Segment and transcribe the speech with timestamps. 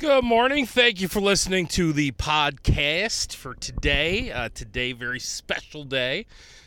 [0.00, 0.64] Good morning.
[0.64, 4.32] Thank you for listening to the podcast for today.
[4.32, 6.24] Uh, today, very special day.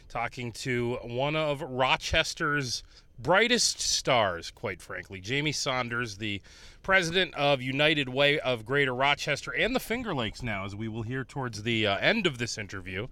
[0.07, 2.83] Talking to one of Rochester's
[3.17, 6.43] brightest stars, quite frankly, Jaime Saunders, the
[6.83, 10.43] president of United Way of Greater Rochester and the Finger Lakes.
[10.43, 13.07] Now, as we will hear towards the uh, end of this interview,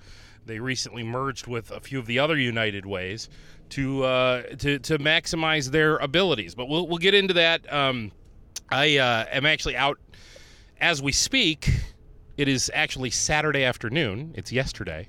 [0.46, 3.28] they recently merged with a few of the other United Ways
[3.70, 6.54] to uh, to to maximize their abilities.
[6.54, 7.74] But we'll we'll get into that.
[7.74, 8.12] Um,
[8.70, 10.00] I uh, am actually out
[10.82, 11.70] as we speak.
[12.38, 14.34] It is actually Saturday afternoon.
[14.36, 15.08] It's yesterday.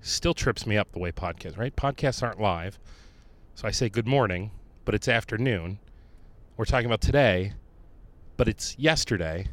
[0.00, 1.74] Still trips me up the way podcasts, right?
[1.74, 2.78] Podcasts aren't live.
[3.56, 4.52] So I say good morning,
[4.84, 5.80] but it's afternoon.
[6.56, 7.54] We're talking about today,
[8.36, 9.48] but it's yesterday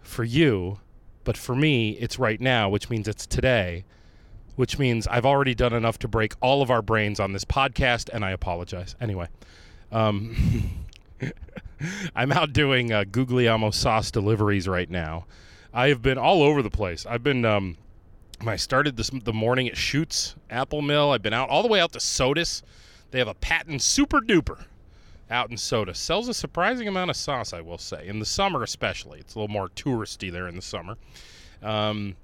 [0.00, 0.78] for you,
[1.24, 3.84] but for me, it's right now, which means it's today,
[4.56, 8.08] which means I've already done enough to break all of our brains on this podcast,
[8.12, 8.94] and I apologize.
[9.00, 9.28] Anyway,
[9.92, 10.70] um,
[12.14, 15.26] I'm out doing uh, Guglielmo sauce deliveries right now.
[15.72, 17.06] I have been all over the place.
[17.06, 17.44] I've been.
[17.44, 17.76] Um,
[18.46, 21.10] I started this the morning at Schutt's Apple Mill.
[21.10, 22.62] I've been out all the way out to Sodus.
[23.10, 24.64] They have a patent super duper
[25.30, 25.98] out in Sodus.
[25.98, 28.06] Sells a surprising amount of sauce, I will say.
[28.06, 30.96] In the summer, especially, it's a little more touristy there in the summer.
[31.62, 32.16] Um,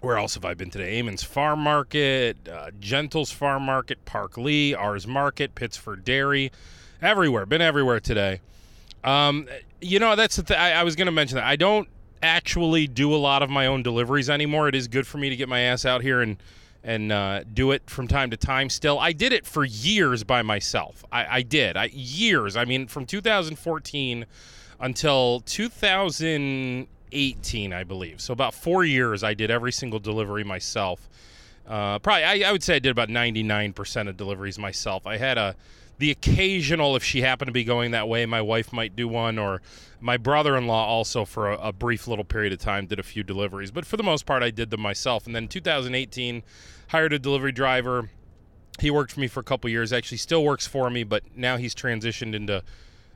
[0.00, 0.98] where else have I been today?
[0.98, 6.52] Amon's Farm Market, uh, Gentles Farm Market, Park Lee, Ours Market, Pittsford Dairy,
[7.00, 7.46] everywhere.
[7.46, 8.40] Been everywhere today.
[9.08, 9.48] Um,
[9.80, 10.58] you know, that's the thing.
[10.58, 11.46] I, I was going to mention that.
[11.46, 11.88] I don't
[12.22, 14.68] actually do a lot of my own deliveries anymore.
[14.68, 16.36] It is good for me to get my ass out here and
[16.84, 18.70] and uh, do it from time to time.
[18.70, 21.04] Still, I did it for years by myself.
[21.10, 21.76] I, I did.
[21.76, 22.56] I years.
[22.56, 24.26] I mean, from 2014
[24.80, 28.20] until 2018, I believe.
[28.20, 31.08] So about four years, I did every single delivery myself.
[31.66, 35.04] Uh, probably, I, I would say I did about 99% of deliveries myself.
[35.06, 35.56] I had a
[35.98, 39.38] the occasional, if she happened to be going that way, my wife might do one,
[39.38, 39.60] or
[40.00, 43.02] my brother in law also, for a, a, brief little period of time, did a
[43.02, 43.72] few deliveries.
[43.72, 45.26] But for the most part, I did them myself.
[45.26, 46.42] And then 2018,
[46.88, 48.10] hired a delivery driver.
[48.78, 51.56] He worked for me for a couple years, actually, still works for me, but now
[51.56, 52.62] he's transitioned into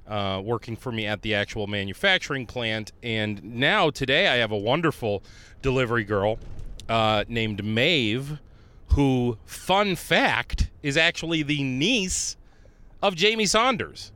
[0.09, 2.91] uh, working for me at the actual manufacturing plant.
[3.03, 5.23] And now, today, I have a wonderful
[5.63, 6.41] delivery girl
[6.89, 8.41] uh, named Maeve,
[8.89, 12.37] who, fun fact, is actually the niece
[13.03, 14.13] of Jaime Saunders,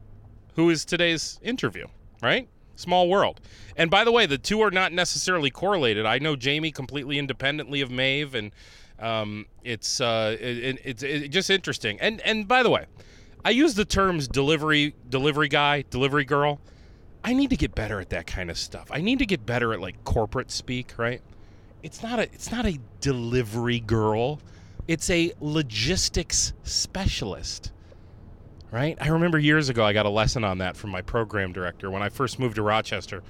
[0.55, 1.87] who is today's interview,
[2.23, 2.49] right?
[2.77, 3.41] Small world.
[3.77, 6.07] And by the way, the two are not necessarily correlated.
[6.07, 8.53] I know Jaime completely independently of Maeve, and
[8.99, 11.99] um, it's uh, it, it's it, just interesting.
[12.01, 12.87] And and by the way,
[13.45, 16.61] I use the terms delivery delivery guy, delivery girl.
[17.25, 18.89] I need to get better at that kind of stuff.
[18.93, 21.21] I need to get better at like corporate speak, right?
[21.83, 24.41] It's not a it's not a delivery girl.
[24.87, 27.73] It's a logistics specialist
[28.77, 28.99] right?
[29.01, 32.03] I remember years ago I got a lesson on that from my program director when
[32.03, 33.23] I first moved to Rochester.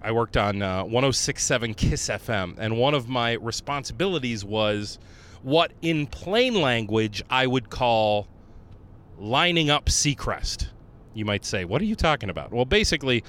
[0.00, 4.98] I worked on uh, 1067 Kiss FM, and one of my responsibilities was
[5.42, 8.28] what, in plain language, I would call
[9.18, 10.68] lining up Seacrest.
[11.12, 12.50] You might say, What are you talking about?
[12.50, 13.24] Well, basically,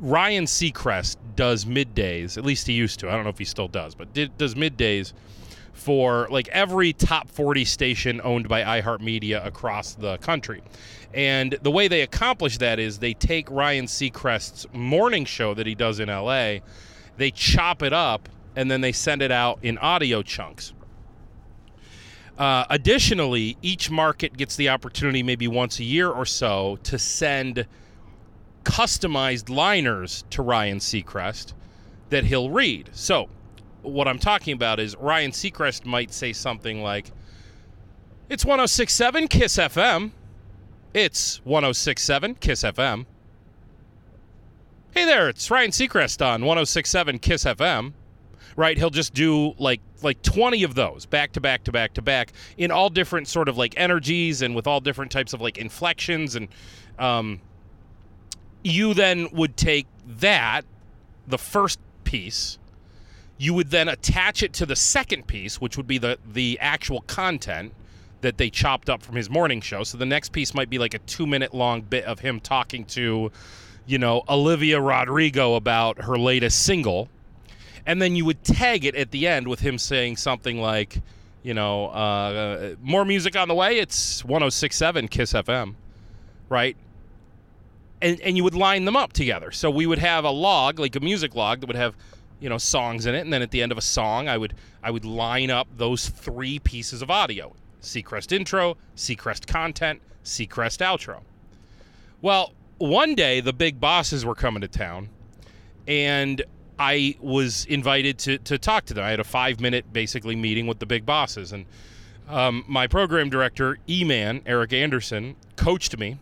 [0.00, 3.08] Ryan Seacrest does middays, at least he used to.
[3.08, 5.14] I don't know if he still does, but did, does middays
[5.78, 10.60] for like every top 40 station owned by iHeartMedia across the country.
[11.14, 15.74] And the way they accomplish that is they take Ryan Seacrest's morning show that he
[15.74, 16.58] does in LA,
[17.16, 20.72] they chop it up, and then they send it out in audio chunks.
[22.36, 27.66] Uh, additionally, each market gets the opportunity, maybe once a year or so, to send
[28.64, 31.54] customized liners to Ryan Seacrest
[32.10, 32.90] that he'll read.
[32.92, 33.28] So,
[33.92, 37.10] what I'm talking about is Ryan Seacrest might say something like,
[38.28, 40.12] It's 1067 Kiss FM.
[40.94, 43.06] It's 1067 Kiss FM.
[44.92, 47.92] Hey there, it's Ryan Seacrest on 1067 Kiss FM.
[48.56, 52.02] Right, he'll just do like like 20 of those back to back to back to
[52.02, 55.58] back in all different sort of like energies and with all different types of like
[55.58, 56.48] inflections and
[56.98, 57.40] um
[58.64, 60.64] you then would take that
[61.28, 62.58] the first piece
[63.38, 67.00] you would then attach it to the second piece which would be the the actual
[67.02, 67.72] content
[68.20, 69.84] that they chopped up from his morning show.
[69.84, 72.84] So the next piece might be like a two minute long bit of him talking
[72.86, 73.30] to,
[73.86, 77.08] you know, Olivia Rodrigo about her latest single.
[77.86, 81.00] And then you would tag it at the end with him saying something like,
[81.42, 83.78] you know, uh, more music on the way.
[83.78, 85.74] It's 1067 Kiss FM,
[86.48, 86.76] right?
[88.02, 89.50] And, and you would line them up together.
[89.52, 91.94] So we would have a log, like a music log, that would have
[92.40, 94.54] you know songs in it and then at the end of a song i would
[94.82, 97.52] i would line up those three pieces of audio
[97.82, 101.20] Seacrest intro, Seacrest content, Seacrest outro.
[102.20, 105.08] Well, one day the big bosses were coming to town,
[105.86, 106.42] and
[106.78, 109.04] I was invited to to talk to them.
[109.04, 111.66] I had a five minute basically meeting with the big bosses, and
[112.28, 116.18] um, my program director, E Man Eric Anderson, coached me,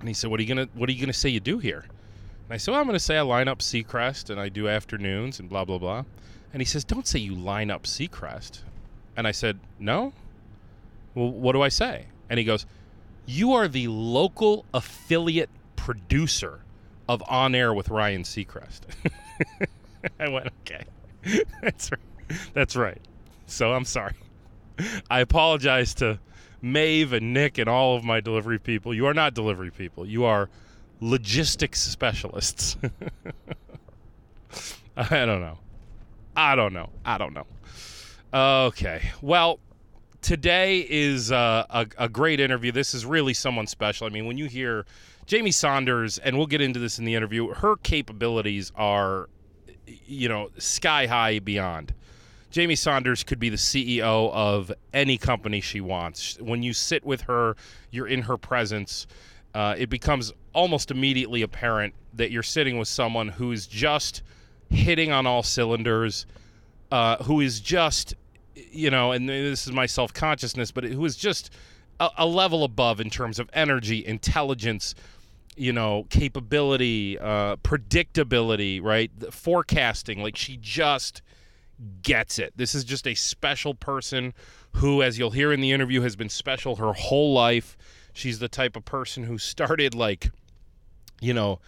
[0.00, 1.84] and he said, "What are you gonna What are you gonna say you do here?"
[2.48, 5.38] And I said, well, "I'm gonna say I line up Seacrest and I do afternoons
[5.38, 6.04] and blah blah blah."
[6.52, 8.60] And he says, "Don't say you line up Seacrest."
[9.16, 10.14] And I said, "No."
[11.14, 12.06] Well, what do I say?
[12.30, 12.64] And he goes,
[13.26, 16.60] "You are the local affiliate producer
[17.06, 18.80] of On Air with Ryan Seacrest."
[20.18, 20.84] I went, "Okay,
[21.62, 22.00] that's right.
[22.54, 23.00] That's right."
[23.46, 24.14] So I'm sorry.
[25.10, 26.18] I apologize to
[26.62, 28.94] Maeve and Nick and all of my delivery people.
[28.94, 30.06] You are not delivery people.
[30.06, 30.48] You are
[31.00, 32.76] logistics specialists.
[34.96, 35.58] I don't know.
[36.36, 36.90] I don't know.
[37.04, 37.46] I don't know.
[38.32, 39.10] Okay.
[39.22, 39.60] Well,
[40.22, 42.72] today is uh, a, a great interview.
[42.72, 44.06] This is really someone special.
[44.06, 44.86] I mean, when you hear
[45.30, 49.28] Jaime Saunders, and we'll get into this in the interview, her capabilities are,
[49.86, 51.94] you know, sky high beyond.
[52.54, 56.38] Jaime Saunders could be the CEO of any company she wants.
[56.40, 57.56] When you sit with her,
[57.90, 59.06] you're in her presence.
[59.54, 64.22] Uh, it becomes almost immediately apparent that you're sitting with someone who is just
[64.70, 66.26] hitting on all cylinders,
[66.90, 68.14] uh, who is just,
[68.54, 71.50] you know, and this is my self consciousness, but who is just
[72.00, 74.94] a, a, level above in terms of energy, intelligence,
[75.56, 79.10] you know, capability, uh, predictability, right?
[79.18, 80.22] The forecasting.
[80.22, 81.22] Like she just
[82.02, 82.52] gets it.
[82.56, 84.34] This is just a special person
[84.74, 87.76] who, as you'll hear in the interview, has been special her whole life.
[88.18, 90.30] She's the type of person who started like,
[91.20, 91.60] you know,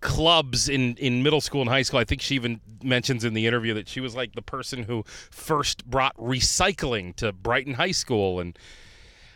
[0.00, 2.00] clubs in in middle school and high school.
[2.00, 5.04] I think she even mentions in the interview that she was like the person who
[5.30, 8.58] first brought recycling to Brighton High School and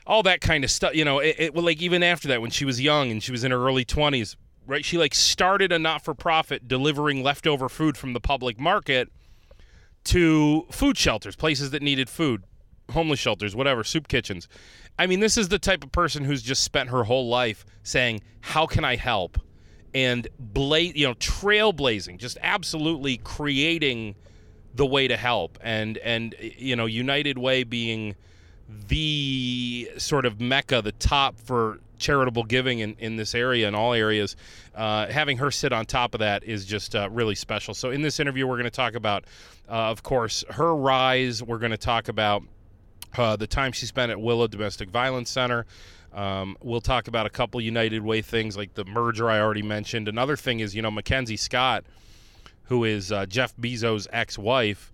[0.05, 0.95] all that kind of stuff.
[0.95, 3.45] You know, it, it like even after that when she was young and she was
[3.45, 4.35] in her early 20s,
[4.67, 4.85] right?
[4.85, 9.11] She like started a not-for-profit delivering leftover food from the public market
[10.05, 12.43] to food shelters, places that needed food,
[12.93, 14.49] homeless shelters, whatever, soup kitchens.
[14.99, 18.23] I mean, this is the type of person who's just spent her whole life saying,
[18.41, 19.39] "How can I help?"
[19.95, 24.15] and blaze, you know, trailblazing, just absolutely creating
[24.75, 28.15] the way to help, and and you know, United Way being
[28.89, 33.93] the sort of mecca, the top for charitable giving in, in this area in all
[33.93, 34.37] areas.
[34.75, 37.75] Uh, having her sit on top of that is just uh, really special.
[37.75, 39.25] So, in this interview, we're going to talk about,
[39.69, 41.43] uh, of course, her rise.
[41.43, 42.43] We're going to talk about
[43.17, 45.67] uh, the time she spent at Willow Domestic Violence Center.
[46.13, 50.09] Um, we'll talk about a couple United Way things like the merger I already mentioned.
[50.09, 51.85] Another thing is, you know, Mackenzie Scott,
[52.65, 54.93] who is uh, Jeff Bezos' ex wife,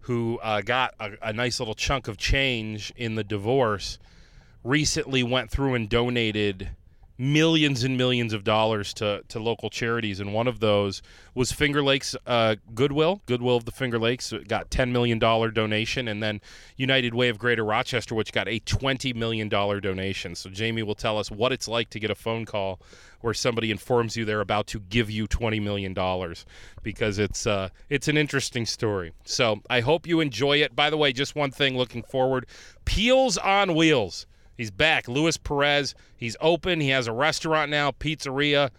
[0.00, 3.98] who uh, got a, a nice little chunk of change in the divorce
[4.64, 6.70] recently went through and donated
[7.16, 11.02] millions and millions of dollars to, to local charities, and one of those
[11.34, 13.22] was Finger Lakes uh, Goodwill.
[13.26, 16.40] Goodwill of the Finger Lakes got $10 million donation, and then
[16.76, 20.34] United Way of Greater Rochester, which got a $20 million donation.
[20.34, 22.80] So Jaime will tell us what it's like to get a phone call
[23.20, 25.94] where somebody informs you they're about to give you $20 million
[26.82, 29.12] because it's, uh, it's an interesting story.
[29.24, 30.76] So I hope you enjoy it.
[30.76, 32.46] By the way, just one thing looking forward
[32.84, 35.08] Peels on Wheels He's back.
[35.08, 35.94] Luis Perez.
[36.16, 36.80] He's open.
[36.80, 38.70] He has a restaurant now, pizzeria.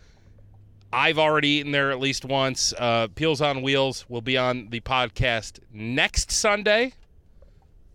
[0.93, 2.73] I've already eaten there at least once.
[2.77, 6.93] Uh, Peels on Wheels will be on the podcast next Sunday.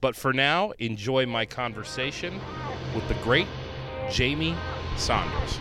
[0.00, 2.40] But for now, enjoy my conversation
[2.94, 3.46] with the great
[4.10, 4.54] Jaime
[4.96, 5.58] Saunders.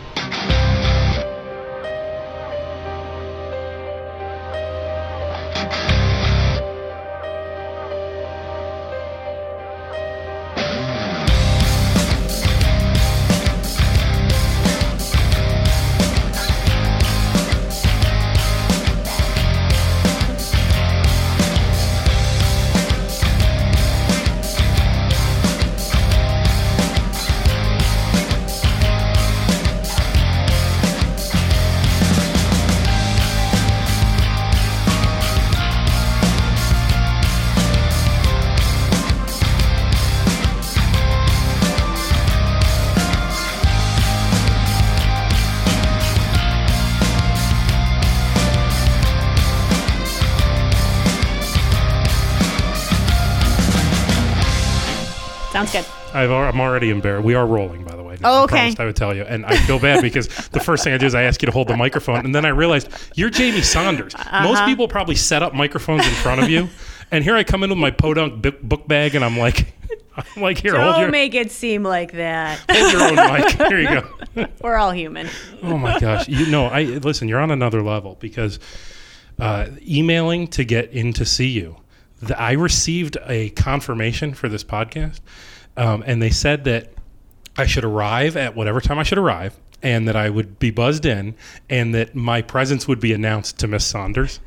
[56.20, 57.24] I've, I'm already embarrassed.
[57.24, 58.18] We are rolling, by the way.
[58.22, 58.56] Oh, I okay.
[58.56, 61.06] promised I would tell you, and I feel bad because the first thing I do
[61.06, 64.14] is I ask you to hold the microphone, and then I realized you're Jaime Saunders.
[64.14, 64.42] Uh-huh.
[64.44, 66.68] Most people probably set up microphones in front of you,
[67.10, 69.72] and here I come in with my podunk book- book bag, and I'm like,
[70.16, 72.60] I'm like, here, hold Don't your make it seem like that.
[72.70, 73.50] hold your own mic.
[73.68, 74.00] Here you
[74.36, 74.46] go.
[74.60, 75.28] We're all human.
[75.62, 77.28] Oh my gosh, you know, I listen.
[77.28, 78.58] You're on another level because
[79.38, 81.76] uh, emailing to get in to see you.
[82.22, 85.20] The, I received a confirmation for this podcast,
[85.80, 86.92] um, and they said that
[87.56, 91.06] I should arrive at whatever time I should arrive, and that I would be buzzed
[91.06, 91.34] in,
[91.70, 94.40] and that my presence would be announced to Miss Saunders.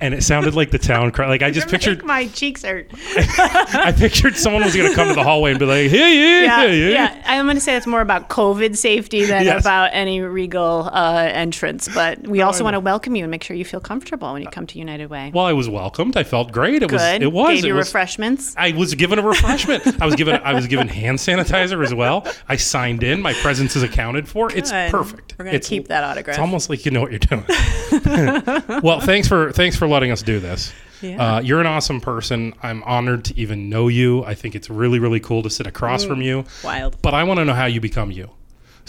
[0.00, 1.28] And it sounded like the town crowd.
[1.28, 2.90] Like I just pictured, my cheeks hurt.
[3.16, 6.64] I pictured someone was going to come to the hallway and be like, "Hey, yeah,
[6.64, 7.22] Yeah, yeah, yeah.
[7.26, 9.60] I'm going to say it's more about COVID safety than Yes.
[9.62, 11.88] about any regal uh, entrance.
[11.88, 14.48] But we also want to welcome you and make sure you feel comfortable when you
[14.48, 15.30] come to United Way.
[15.34, 16.16] Well, I was welcomed.
[16.16, 16.82] I felt great.
[16.82, 17.02] It was.
[17.02, 17.22] Good.
[17.22, 17.54] It was.
[17.56, 18.54] Gave it you was, refreshments.
[18.56, 20.00] I was given a refreshment.
[20.00, 20.40] I was given.
[20.42, 22.26] I was given hand sanitizer as well.
[22.48, 23.20] I signed in.
[23.20, 24.50] My presence is accounted for.
[24.52, 25.34] It's perfect.
[25.38, 26.36] We're gonna it's, keep that autograph.
[26.36, 27.44] It's almost like you know what you're doing.
[28.82, 30.72] well, thanks for thanks for letting us do this.
[31.02, 31.36] Yeah.
[31.36, 32.52] Uh, you're an awesome person.
[32.62, 34.22] I'm honored to even know you.
[34.24, 36.08] I think it's really really cool to sit across Mm.
[36.08, 36.44] from you.
[36.64, 36.96] Wild.
[37.02, 38.30] But I want to know how you become you.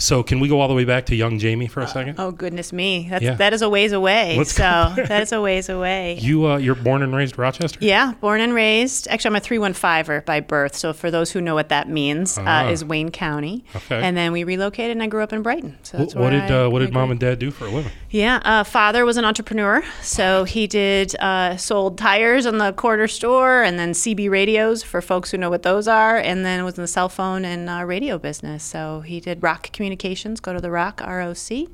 [0.02, 2.16] So can we go all the way back to young Jaime for a second?
[2.18, 3.34] Oh goodness me, that's Yeah.
[3.36, 4.36] that is a ways away.
[4.36, 5.06] Let's so go there.
[5.06, 6.18] that is a ways away.
[6.20, 7.78] You uh, you're born and raised Rochester.
[7.80, 9.06] Yeah, born and raised.
[9.08, 10.74] Actually, I'm a 315er by birth.
[10.74, 12.66] So for those who know what that means, Ah.
[12.66, 13.64] uh, is Wayne County.
[13.76, 14.00] Okay.
[14.02, 15.78] And then we relocated, and I grew up in Brighton.
[15.84, 17.66] So that's what where did I- uh, what I did mom and dad do for
[17.66, 17.92] a living?
[18.10, 23.06] Yeah, uh, father was an entrepreneur, so he did uh, sold tires in the quarter
[23.08, 26.76] store, and then CB radios for folks who know what those are, and then was
[26.76, 28.64] in the cell phone and uh, radio business.
[28.64, 31.68] So he did Rock Communications, go to the Rock ROC.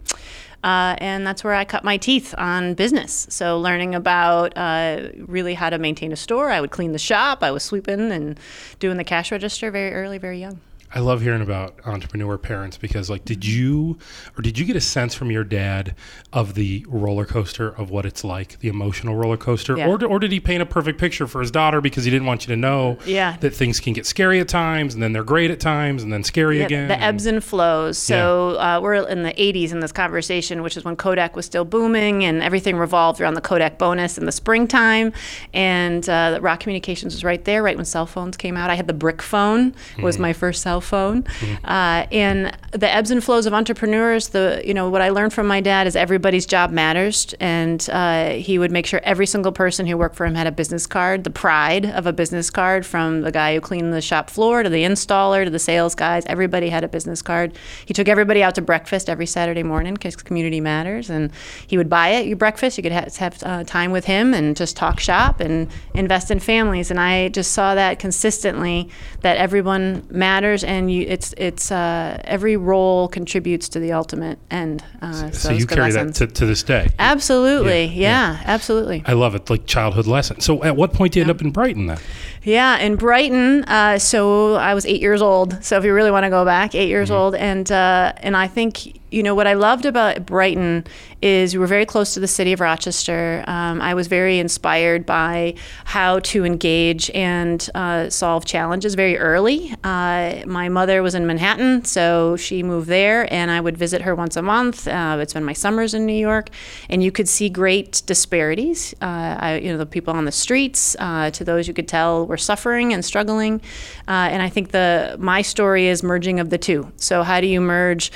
[0.64, 3.28] Uh, and that's where I cut my teeth on business.
[3.30, 6.50] So, learning about uh, really how to maintain a store.
[6.50, 7.44] I would clean the shop.
[7.44, 8.40] I was sweeping and
[8.80, 10.60] doing the cash register very early, very young.
[10.94, 13.98] I love hearing about entrepreneur parents because, like, did you
[14.38, 15.94] or did you get a sense from your dad
[16.32, 19.88] of the roller coaster of what it's like, the emotional roller coaster, Yeah.
[19.88, 22.46] or, or did he paint a perfect picture for his daughter because he didn't want
[22.46, 23.36] you to know Yeah.
[23.40, 26.24] that things can get scary at times and then they're great at times and then
[26.24, 26.88] scary Yeah, again?
[26.88, 27.98] The ebbs and flows.
[27.98, 31.64] So uh, we're in the 80s in this conversation, which is when Kodak was still
[31.64, 35.12] booming and everything revolved around the Kodak bonus in the springtime.
[35.52, 38.70] And uh, Rock Communications was right there, right when cell phones came out.
[38.70, 41.24] I had the brick phone, was my first cell phone.
[41.64, 45.46] Uh, and the ebbs and flows of entrepreneurs, the you know what I learned from
[45.46, 49.86] my dad is everybody's job matters, and uh, he would make sure every single person
[49.86, 51.24] who worked for him had a business card.
[51.24, 54.68] The pride of a business card, from the guy who cleaned the shop floor to
[54.68, 57.56] the installer to the sales guys, everybody had a business card.
[57.84, 61.30] He took everybody out to breakfast every Saturday morning because community matters, and
[61.66, 62.26] he would buy it.
[62.26, 65.70] Your breakfast, you could ha- have uh, time with him and just talk shop and
[65.94, 66.90] invest in families.
[66.90, 68.90] And I just saw that consistently
[69.22, 74.84] that everyone matters, and you, it's it's uh, every role contributes to the ultimate end.
[75.00, 76.18] Uh, so so you carry lessons.
[76.18, 76.90] that to, to this day.
[76.98, 79.02] Absolutely, Yeah, yeah, absolutely.
[79.06, 80.40] I love it, like childhood lesson.
[80.40, 81.98] So, at what point do you end up in Brighton then?
[82.42, 83.64] Yeah, in Brighton.
[83.64, 85.64] Uh, so I was eight years old.
[85.64, 88.46] So if you really want to go back, eight years old, and uh, and I
[88.46, 90.84] think you know what I loved about Brighton
[91.20, 93.42] is we were very close to the city of Rochester.
[93.46, 99.74] Um, I was very inspired by how to engage and uh, solve challenges very early.
[99.82, 104.14] Uh, my mother was in Manhattan, so she moved there, and I would visit her
[104.14, 104.86] once a month.
[104.86, 106.50] Uh, it's been my summers in New York,
[106.88, 108.94] and you could see great disparities.
[109.00, 112.26] Uh, I, you know, the people on the streets uh, to those you could tell
[112.26, 113.60] were suffering and struggling,
[114.06, 116.92] uh, and I think the my story is merging of the two.
[116.96, 118.12] So how do you merge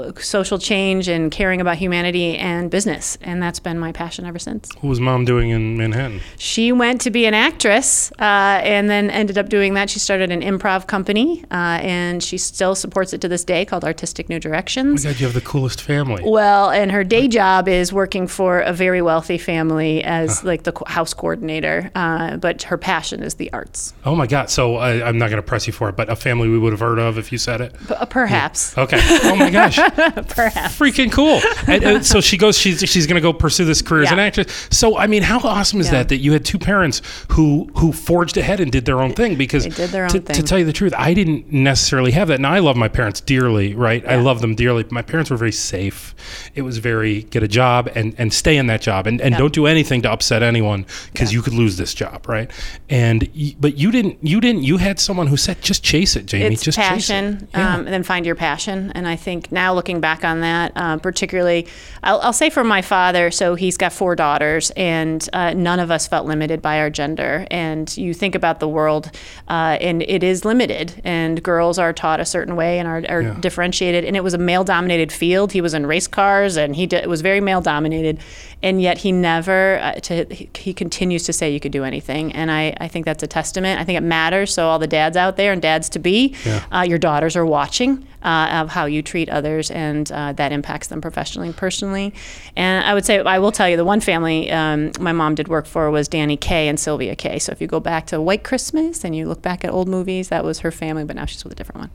[0.00, 3.16] uh, social change and caring about humanity and business?
[3.20, 4.68] And that's been my passion ever since.
[4.76, 6.20] What was mom doing in Manhattan?
[6.38, 9.90] She went to be an actress uh, and then ended up doing that.
[9.90, 13.84] She started an improv company uh, and she still supports it to this day called
[13.84, 15.04] Artistic New Oh my Directions.
[15.04, 16.22] God, you have the coolest family.
[16.24, 20.72] Well, and her day job is working for a very wealthy family as like the
[20.86, 23.92] house coordinator, uh, but her passion is the arts.
[24.04, 24.48] Oh my God!
[24.50, 26.72] So I, I'm not going to press you for it, but a family we would
[26.72, 27.74] have heard of if you said it.
[27.86, 28.98] P- perhaps, Okay.
[29.24, 29.78] Oh my gosh.
[30.28, 30.78] perhaps.
[30.78, 31.40] Freaking cool.
[31.66, 32.56] And, uh, so she goes.
[32.58, 34.68] She's she's going to go pursue this career as an actress.
[34.70, 35.92] So I mean, how awesome is Yeah.
[35.92, 39.36] that that you had two parents who who forged ahead and did their own thing?
[39.36, 42.28] Because They did their own to, to tell you the truth, I didn't necessarily have
[42.28, 42.40] that.
[42.40, 44.06] Now I love my parents dearly, right?
[44.06, 44.82] I love them dearly.
[44.82, 46.14] But my parents were very safe.
[46.54, 49.38] It was very get a job and and stay in that job and and Yeah.
[49.38, 52.50] don't do anything to upset anyone because you could lose this job, right?
[52.88, 53.28] And
[53.60, 54.18] but you didn't.
[54.22, 54.62] You didn't.
[54.64, 56.54] You had someone who said, "Just chase it, Jaime.
[56.54, 57.74] it's just passion, chase it." Yeah.
[57.74, 58.92] um, and then find your passion.
[58.94, 61.66] And I think now looking back on that, uh, particularly,
[62.02, 63.30] I'll, I'll say for my father.
[63.30, 67.46] So he's got four daughters, and uh, none of us felt limited by our gender.
[67.50, 69.10] And you think about the world,
[69.48, 71.00] uh, and it is limited.
[71.02, 73.36] And girls are taught a certain way and are, are Yeah.
[73.40, 74.04] differentiated.
[74.04, 75.52] And it was a male-dominated field.
[75.52, 78.18] He was in race cars, and he did, it was very male-dominated.
[78.62, 79.78] And yet he never.
[79.80, 83.06] Uh, to, he, he continues to say you could do anything, and I, I think
[83.06, 83.80] that's a testament.
[83.80, 84.52] I think it matters.
[84.52, 86.62] So all the dads out there and dads to be, Yeah.
[86.70, 90.88] uh, your daughters are watching uh, of how you treat others and uh, that impacts
[90.88, 92.12] them professionally and personally.
[92.56, 95.48] And I would say, I will tell you, the one family um, my mom did
[95.48, 97.38] work for was Danny Kaye and Sylvia Kaye.
[97.38, 100.28] So if you go back to White Christmas and you look back at old movies,
[100.28, 101.90] that was her family, but now she's with a different one.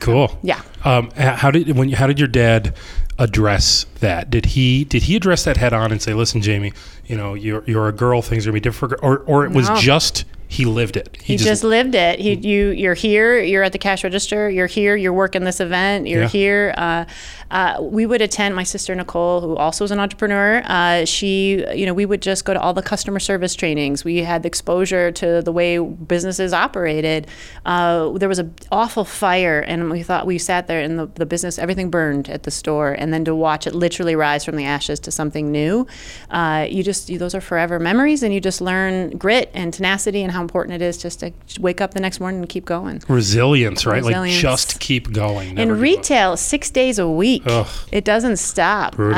[0.00, 0.38] Cool.
[0.42, 0.60] Yeah.
[0.84, 2.74] Um, how did when how did your dad
[3.18, 4.28] address that?
[4.30, 6.72] Did he did he address that head on and say, "Listen, Jaime,
[7.06, 9.68] you know, you're you're a girl, things are gonna be different," or or it was
[9.70, 9.76] No.
[9.76, 11.16] just he lived it.
[11.20, 12.20] He, just, lived it.
[12.20, 13.40] He, you, you're here.
[13.40, 14.48] You're at the cash register.
[14.48, 14.94] You're here.
[14.94, 16.06] You're working this event.
[16.06, 16.28] You're Yeah.
[16.28, 16.74] here.
[16.76, 17.04] Uh,
[17.50, 18.54] uh, we would attend.
[18.54, 22.44] My sister Nicole, who also is an entrepreneur, uh, she, you know, we would just
[22.44, 24.04] go to all the customer service trainings.
[24.04, 27.26] We had the exposure to the way businesses operated.
[27.64, 31.26] Uh, there was an awful fire, and we thought we sat there, and the, the
[31.26, 34.64] business, everything burned at the store, and then to watch it literally rise from the
[34.64, 35.86] ashes to something new,
[36.30, 40.22] uh, you just you, those are forever memories, and you just learn grit and tenacity
[40.22, 43.02] and how important it is just to wake up the next morning and keep going.
[43.08, 44.02] resilience, right?
[44.04, 44.36] Resilience.
[44.36, 45.56] Like just keep going.
[45.58, 45.78] In up.
[45.80, 47.42] retail, six days a week.
[47.46, 47.66] Ugh.
[47.90, 48.98] It doesn't stop.
[48.98, 49.12] Uh,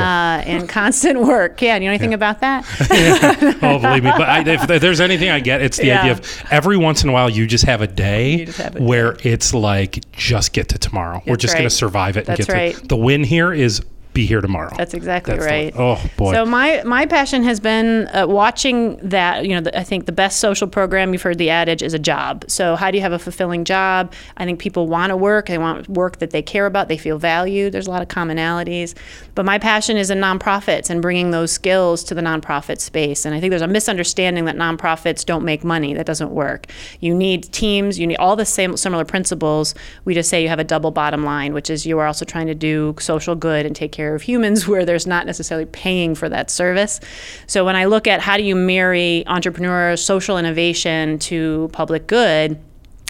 [0.45, 1.61] and constant work.
[1.61, 2.65] Yeah, you know anything about that?
[3.61, 4.11] oh, believe me.
[4.17, 5.99] But I, if, if there's anything I get, it's the Yeah.
[6.01, 9.17] idea of every once in a while you just have a day have a where
[9.23, 11.21] it's like just get to tomorrow.
[11.25, 12.25] We're That's just going to survive it.
[12.25, 12.75] That's and get right.
[12.75, 13.83] To, the win here is
[14.19, 14.71] be here tomorrow.
[14.77, 15.73] That's exactly That's the- right.
[15.77, 16.33] oh boy.
[16.33, 19.45] So my my passion has been uh, watching that.
[19.45, 21.99] You know, the, I think the best social program you've heard the adage is a
[21.99, 22.45] job.
[22.47, 24.11] So how do you have a fulfilling job?
[24.37, 25.47] I think people want to work.
[25.47, 26.87] They want work that they care about.
[26.87, 27.73] They feel valued.
[27.73, 28.95] There's a lot of commonalities.
[29.35, 33.25] But my passion is in nonprofits and bringing those skills to the nonprofit space.
[33.25, 35.93] And I think there's a misunderstanding that nonprofits don't make money.
[35.93, 36.67] That doesn't work.
[36.99, 37.97] You need teams.
[37.99, 39.75] You need all the same similar principles.
[40.05, 42.47] We just say you have a double bottom line, which is you are also trying
[42.47, 46.29] to do social good and take care of humans where there's not necessarily paying for
[46.29, 46.99] that service.
[47.47, 52.59] So when I look at how do you marry entrepreneur social innovation to public good,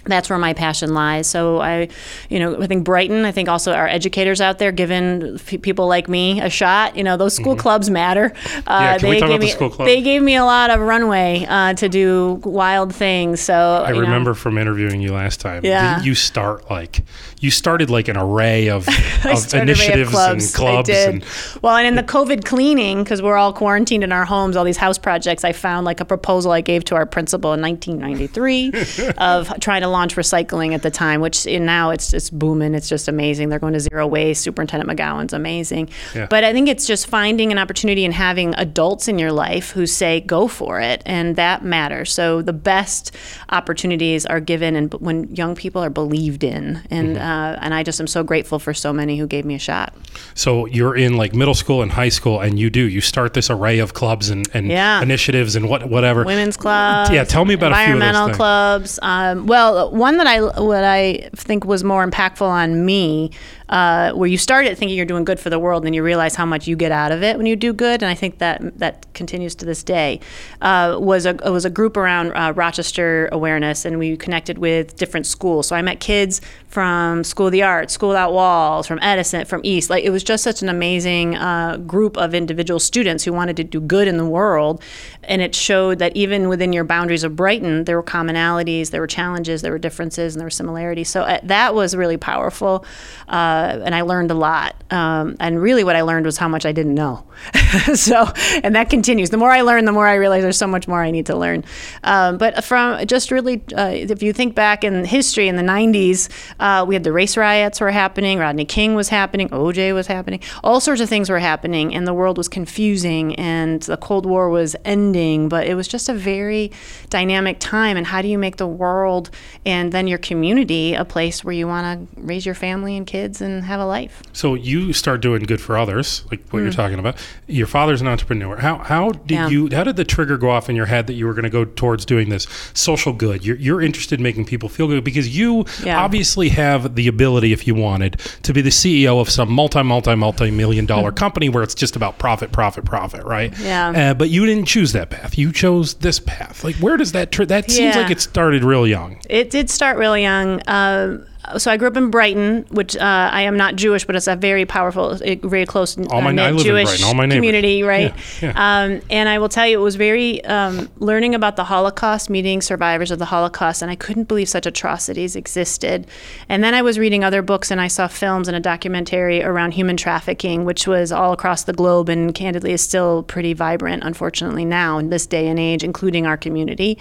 [0.05, 1.27] that's where my passion lies.
[1.27, 1.89] So I,
[2.29, 3.25] you know, I think Brighton.
[3.25, 6.95] I think also our educators out there giving f- people like me a shot.
[6.95, 8.31] You know, those school clubs matter.
[8.65, 8.99] Uh, Mm-hmm.
[8.99, 9.85] can we they talk gave about the me school club?
[9.87, 13.41] they gave me a lot of runway uh, to do wild things.
[13.41, 15.65] So I you know, remember from interviewing you last time.
[15.65, 15.95] Yeah.
[15.95, 17.03] Didn't you start like
[17.39, 18.87] you started like an array of,
[19.25, 21.25] of started array of initiatives and clubs and
[21.61, 24.77] well, and in the COVID cleaning, because we're all quarantined in our homes, all these
[24.77, 29.59] house projects, I found like a proposal I gave to our principal in 1993 of
[29.59, 32.75] trying to launch recycling at the time, which now it's just booming.
[32.75, 33.49] It's just amazing.
[33.49, 34.41] They're going to zero waste.
[34.43, 35.89] Superintendent McGowan's amazing.
[36.13, 36.27] Yeah.
[36.29, 39.85] But I think it's just finding an opportunity and having adults in your life who
[39.85, 42.13] say go for it, and that matters.
[42.13, 43.15] So the best
[43.49, 47.28] opportunities are given, and when young people are believed in, and Mm-hmm.
[47.29, 49.93] Uh, and I just am so grateful for so many who gave me a shot.
[50.33, 53.49] So you're in like middle school and high school, and you do you start this
[53.49, 55.01] array of clubs and, and Yeah.
[55.01, 56.23] initiatives and what whatever.
[56.23, 57.09] Women's clubs.
[57.11, 58.99] Yeah, tell me about a few of those environmental clubs.
[59.01, 63.31] Um, well, one that I what I think was more impactful on me,
[63.69, 66.03] uh, where you start started thinking you're doing good for the world, and then you
[66.03, 68.39] realize how much you get out of it when you do good, and I think
[68.39, 70.19] that that continues to this day.
[70.61, 75.25] Uh, was a was a group around uh, Rochester awareness, and we connected with different
[75.25, 75.67] schools.
[75.67, 79.61] So I met kids from School of the Arts, School Without Walls, from Edison, from
[79.63, 79.89] East.
[79.89, 83.63] Like it was just such an amazing uh, group of individual students who wanted to
[83.63, 84.83] do good in the world,
[85.23, 89.07] and it showed that even within your boundaries of Brighton, there were commonalities, there were
[89.07, 91.09] challenges, there were differences, and there were similarities.
[91.09, 92.83] So uh, that was really powerful,
[93.29, 94.75] uh, and I learned a lot.
[94.91, 97.25] Um, and really, what I learned was how much I didn't know.
[97.93, 98.27] so,
[98.63, 99.29] and that continues.
[99.29, 101.37] The more I learn, the more I realize there's so much more I need to
[101.37, 101.63] learn.
[102.03, 106.29] Um, but from just really, uh, if you think back in history in the 90s,
[106.59, 110.41] uh, we had the race riots were happening, Rodney King was happening, OJ was happening,
[110.63, 114.49] all sorts of things were happening, and the world was confusing, and the Cold War
[114.49, 115.49] was ending.
[115.49, 116.71] But it was just a very
[117.09, 117.97] dynamic time.
[117.97, 119.29] And how do you make the world
[119.65, 123.41] and then your community a place where you want to raise your family and kids
[123.41, 124.21] and have a life?
[124.33, 127.15] So you start doing good for others, like what you're talking about.
[127.47, 128.57] Your father's an entrepreneur.
[128.57, 129.31] How how did.
[129.31, 129.47] Yeah.
[129.49, 131.49] you how did the trigger go off in your head that you were going to
[131.49, 133.45] go towards doing this social good?
[133.45, 135.99] You're you're interested in making people feel good because you Yeah.
[136.01, 140.15] obviously have the ability, if you wanted, to be the CEO of some multi multi
[140.15, 143.57] multi million dollar company where it's just about profit, profit, profit, right?
[143.59, 144.11] Yeah.
[144.11, 145.37] Uh, but you didn't choose that path.
[145.37, 146.63] You chose this path.
[146.63, 148.01] Like where does that tri- that seems Yeah.
[148.03, 149.19] like it started real young.
[149.29, 150.61] It did start really young.
[150.67, 151.25] Um,
[151.57, 154.35] so I grew up in Brighton, which uh, I am not Jewish, but it's a
[154.35, 157.05] very powerful, uh, very close All my- uh, knit I live in Jewish Brighton.
[157.05, 157.37] All my neighbors.
[157.37, 158.13] community, right?
[158.41, 162.29] Yeah, Um, and I will tell you, it was very um, learning about the Holocaust,
[162.29, 166.05] meeting survivors of the Holocaust, and I couldn't believe such atrocities existed.
[166.47, 169.71] And then I was reading other books, and I saw films and a documentary around
[169.71, 174.65] human trafficking, which was all across the globe, and candidly is still pretty vibrant, unfortunately,
[174.65, 176.97] now in this day and age, including our community.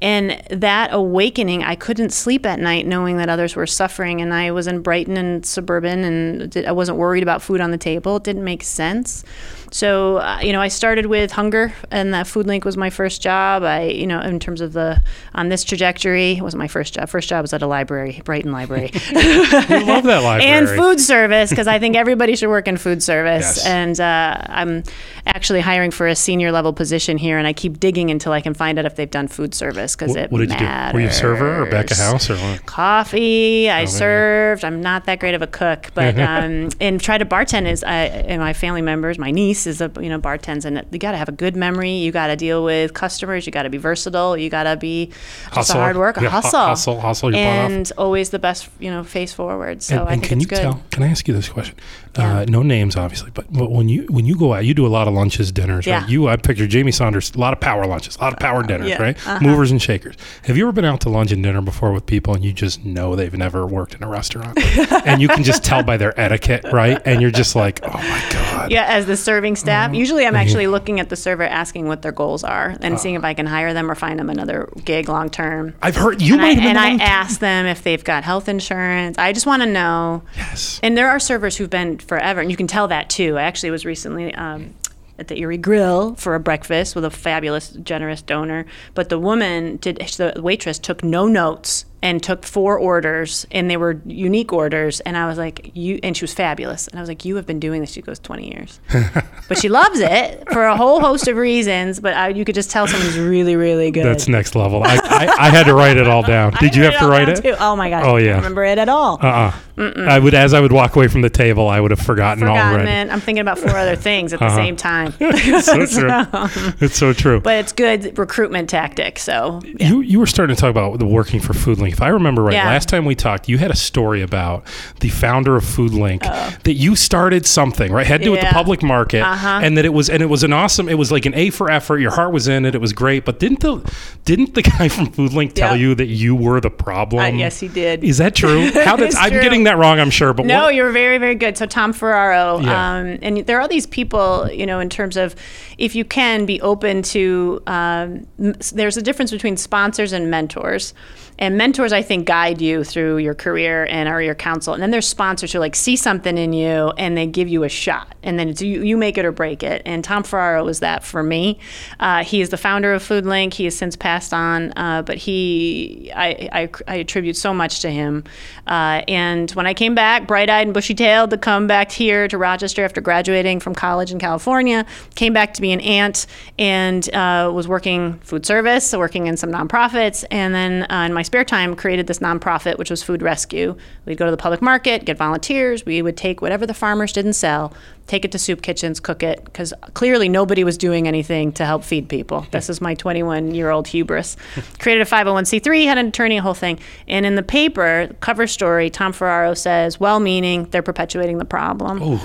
[0.00, 4.32] And that awakening, I couldn't sleep at night knowing that others were suffering suffering, and
[4.32, 8.16] I was in Brighton and suburban, and I wasn't worried about food on the table.
[8.16, 9.24] It didn't make sense.
[9.72, 13.62] So, uh, you know, I started with hunger, and that FoodLink was my first job.
[13.62, 15.00] I, you know, in terms of the
[15.34, 17.08] on this trajectory, it wasn't my first job.
[17.08, 18.90] First job was at a library, Brighton Library.
[19.14, 20.44] I love that library.
[20.50, 23.58] and food service because I think everybody should work in food service.
[23.58, 23.66] Yes.
[23.66, 24.82] And uh, I'm
[25.26, 28.54] actually hiring for a senior level position here, and I keep digging until I can
[28.54, 30.88] find out if they've done food service because What, it what did matters.
[30.88, 30.94] you do?
[30.96, 32.66] Were you a server or back of house or what?
[32.66, 33.70] Coffee.
[33.70, 34.64] I Oh, served.
[34.64, 37.84] I'm not that great of a cook, but um, and try to bartend is.
[37.84, 41.12] Uh, and my family members, my niece is a you know bartends, and you got
[41.12, 41.92] to have a good memory.
[41.92, 43.46] You got to deal with customers.
[43.46, 44.36] You got to be versatile.
[44.36, 45.10] You got to be
[45.54, 46.22] just a hard worker.
[46.22, 49.82] Yeah, hu- hustle, hustle, hustle and always the best you know face forward.
[49.82, 50.62] So and, I and think can it's you good.
[50.62, 50.82] tell?
[50.90, 51.76] Can I ask you this question?
[52.18, 52.38] Yeah.
[52.40, 54.88] Uh, no names, obviously, but, but when you when you go out, you do a
[54.88, 56.00] lot of lunches, dinners, Yeah.
[56.00, 56.08] right?
[56.10, 58.88] You, I picture Jaime Saunders, a lot of power lunches, a lot of power dinners,
[58.88, 59.16] yeah, right?
[59.26, 59.38] uh-huh.
[59.40, 60.16] Movers and shakers.
[60.44, 62.84] Have you ever been out to lunch and dinner before with people and you just
[62.84, 64.58] know they've never worked in a restaurant,
[65.06, 67.00] and you can just tell by their etiquette, right?
[67.04, 68.70] And you're just like, oh my god.
[68.70, 69.94] Yeah, as the serving staff.
[69.94, 73.24] Usually I'm actually looking at the server asking what their goals are and seeing if
[73.24, 75.74] I can hire them or find them another gig long term.
[75.82, 78.48] I've heard you And, I, might have and I ask them if they've got health
[78.48, 79.16] insurance.
[79.18, 80.22] I just want to know.
[80.36, 80.80] Yes.
[80.82, 83.38] And there are servers who've been forever, and you can tell that too.
[83.38, 84.74] I actually was recently um,
[85.18, 88.66] at the Erie Grill for a breakfast with a fabulous, generous donor.
[88.94, 93.76] But the woman did, the waitress took no notes and took four orders, and they
[93.76, 95.00] were unique orders.
[95.00, 96.88] And I was like, you, and she was fabulous.
[96.88, 97.90] And I was like, you have been doing this.
[97.92, 98.80] She goes, 20 years.
[99.48, 102.00] but she loves it for a whole host of reasons.
[102.00, 104.04] But I, you could just tell someone's really, really good.
[104.06, 104.82] That's next level.
[104.82, 106.52] I, I, I had to write it all down.
[106.60, 107.42] Did you have to write it?
[107.42, 107.54] Too.
[107.60, 108.04] Oh my gosh.
[108.06, 108.36] Oh, I yeah.
[108.36, 109.18] remember it at all.
[109.20, 109.52] Uh-uh.
[109.78, 112.80] I would, as I would walk away from the table, I would have forgotten, Forgotten
[112.80, 112.90] already.
[112.90, 113.10] it.
[113.12, 114.56] I'm thinking about four other things at the Uh-huh.
[114.56, 115.14] same time.
[115.20, 116.74] It's so true.
[116.80, 117.40] It's so true.
[117.40, 119.18] but it's good recruitment tactic.
[119.18, 121.89] So You you were starting to talk about the working for FoodLink.
[121.92, 122.66] If I remember right, Yeah.
[122.68, 124.64] last time we talked, you had a story about
[125.00, 126.22] the founder of FoodLink
[126.62, 128.46] that you started something right had to do with the.
[128.50, 129.60] Public market, Uh-huh.
[129.62, 130.88] and that it was and it was an awesome.
[130.88, 131.98] It was like an A for effort.
[131.98, 132.74] Your heart was in it.
[132.74, 133.24] It was great.
[133.24, 133.80] But didn't the
[134.24, 135.82] didn't the guy from FoodLink tell Yeah.
[135.88, 137.22] you that you were the problem?
[137.24, 138.04] uh, yes, he did.
[138.04, 138.70] Is that true?
[138.84, 139.40] How did I'm true.
[139.40, 139.98] getting that wrong?
[140.00, 141.56] I'm sure, but No, what, you're very, very good.
[141.56, 142.96] So Tom Ferraro, Yeah.
[142.98, 145.34] um, and there are these people, you know, in terms of
[145.78, 147.62] if you can be open to.
[147.66, 150.92] Um, there's a difference between sponsors and mentors.
[151.40, 154.74] And mentors, I think, guide you through your career and are your counsel.
[154.74, 157.68] And then there's sponsors who like see something in you and they give you a
[157.68, 159.80] shot, and then it's you, you make it or break it.
[159.86, 161.58] And Tom Ferraro was that for me.
[161.98, 163.54] Uh, he is the founder of FoodLink.
[163.54, 167.90] He has since passed on, uh, but he, I, I, I attribute so much to
[167.90, 168.24] him.
[168.66, 172.84] Uh, and when I came back, bright-eyed and bushy-tailed, to come back here to Rochester
[172.84, 176.26] after graduating from college in California, came back to be an aunt
[176.58, 181.22] and uh, was working food service, working in some nonprofits, and then uh, in my
[181.30, 183.76] spare time created this nonprofit, which was Food Rescue.
[184.04, 185.86] We'd go to the public market, get volunteers.
[185.86, 187.72] We would take whatever the farmers didn't sell,
[188.08, 191.84] take it to soup kitchens, cook it, because clearly nobody was doing anything to help
[191.84, 192.48] feed people.
[192.50, 194.36] This is my 21 year old hubris.
[194.80, 196.80] Created a 501c3, had an attorney, a whole thing.
[197.06, 202.18] And in the paper, cover story, Tom Ferraro says, well meaning, they're perpetuating the problem.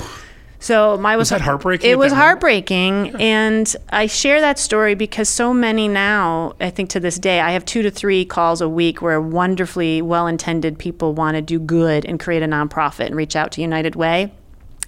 [0.65, 5.30] So my was, that heartbreaking It was that heartbreaking, and I share that story because
[5.30, 8.67] so many now, I think to this day, I have two to three calls a
[8.67, 13.36] week where wonderfully well-intended people want to do good and create a nonprofit and reach
[13.36, 14.32] out to United Way.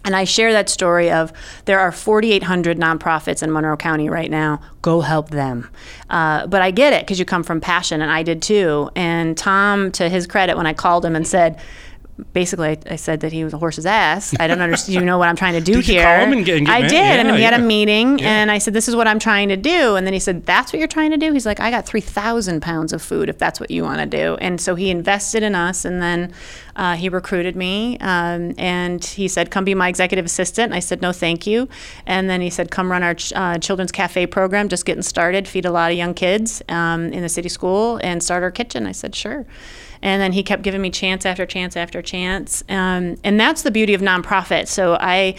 [0.04, 1.32] And I share that story of
[1.66, 4.60] there are 4,800 nonprofits in Monroe County right now.
[4.82, 5.70] Go help them.
[6.10, 8.90] Uh, but I get it because you come from passion, and I did too.
[8.96, 11.62] And Tom, to his credit, when I called him and said,
[12.34, 14.34] basically, I, I said that he was a horse's ass.
[14.40, 14.96] I don't understand.
[14.96, 16.04] You know what I'm trying to do Did you here?
[16.04, 16.90] call him and get- and get I mad?
[16.90, 18.28] did, and Yeah, he had a meeting, Yeah.
[18.42, 20.72] and I said, "This is what I'm trying to do." And then he said, "That's
[20.74, 23.38] what you're trying to do." He's like, "I got three thousand pounds of food if
[23.38, 26.34] that's what you want to do." And so he invested in us, and then
[26.76, 30.80] uh, he recruited me, um, and he said, "Come be my executive assistant." And I
[30.80, 31.68] said, "No, thank you."
[32.06, 35.48] And then he said, "Come run our ch- uh, children's cafe program, just getting started,
[35.48, 38.86] feed a lot of young kids um, in the city school, and start our kitchen."
[38.88, 39.46] I said, "Sure."
[40.02, 42.64] And then he kept giving me chance after chance after chance.
[42.70, 44.68] Um, and that's the beauty of nonprofit.
[44.68, 45.36] So I,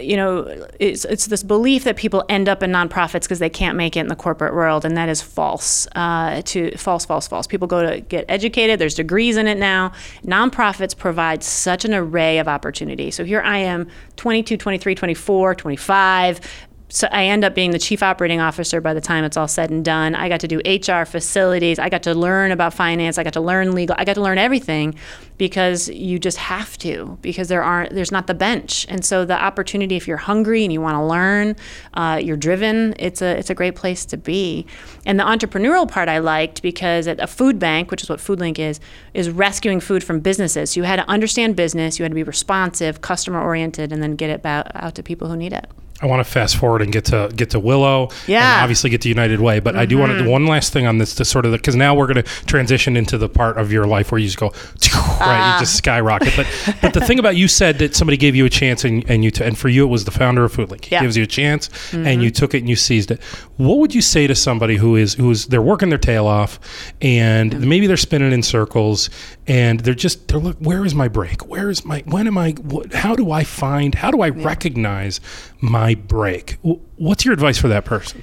[0.00, 3.76] you know, it's, it's this belief that people end up in nonprofits because they can't
[3.76, 4.84] make it in the corporate world.
[4.84, 5.86] And that is false.
[5.94, 7.46] Uh, to false, false, false.
[7.46, 8.78] People go to get educated.
[8.78, 9.92] There's degrees in it now.
[10.24, 13.10] Nonprofits provide such an array of opportunity.
[13.10, 18.02] So here I am, 22, 23, 24, 25 so I end up being the chief
[18.02, 20.14] operating officer by the time it's all said and done.
[20.14, 21.78] I got to do HR, facilities.
[21.78, 23.16] I got to learn about finance.
[23.16, 23.96] I got to learn legal.
[23.98, 24.94] I got to learn everything
[25.38, 28.84] because you just have to because there aren't there's not the bench.
[28.90, 31.56] And so the opportunity, if you're hungry and you want to learn,
[31.94, 32.94] uh, you're driven.
[32.98, 34.66] It's a it's a great place to be.
[35.06, 38.58] And the entrepreneurial part I liked because at a food bank, which is what FoodLink
[38.58, 38.80] is,
[39.14, 40.72] is rescuing food from businesses.
[40.72, 41.98] So you had to understand business.
[41.98, 45.38] You had to be responsive, customer oriented, and then get it out to people who
[45.38, 45.66] need it.
[46.02, 48.10] I want to fast forward and get to get to Willow.
[48.26, 48.54] Yeah.
[48.54, 49.80] And obviously get to United Way, but mm-hmm.
[49.80, 50.32] I do want to do mm-hmm.
[50.32, 53.16] one last thing on this to sort of because now we're going to transition into
[53.16, 54.48] the part of your life where you just go
[55.20, 55.78] right, you just ah.
[55.78, 56.34] skyrocket.
[56.36, 59.22] But but the thing about you said that somebody gave you a chance and, and
[59.22, 60.84] you t- and for you it was the founder of FoodLink.
[60.84, 61.02] He yeah.
[61.02, 62.06] gives you a chance mm-hmm.
[62.06, 63.22] and you took it and you seized it.
[63.56, 66.58] What would you say to somebody who is who's they're working their tail off
[67.00, 69.08] and maybe they're spinning in circles
[69.46, 71.46] and they're just they're look where is my break?
[71.46, 72.52] Where is my when am I?
[72.52, 73.94] What, how do I find?
[73.94, 74.44] How do I yeah.
[74.44, 75.20] recognize
[75.60, 76.58] my break?
[76.96, 78.22] What's your advice for that person?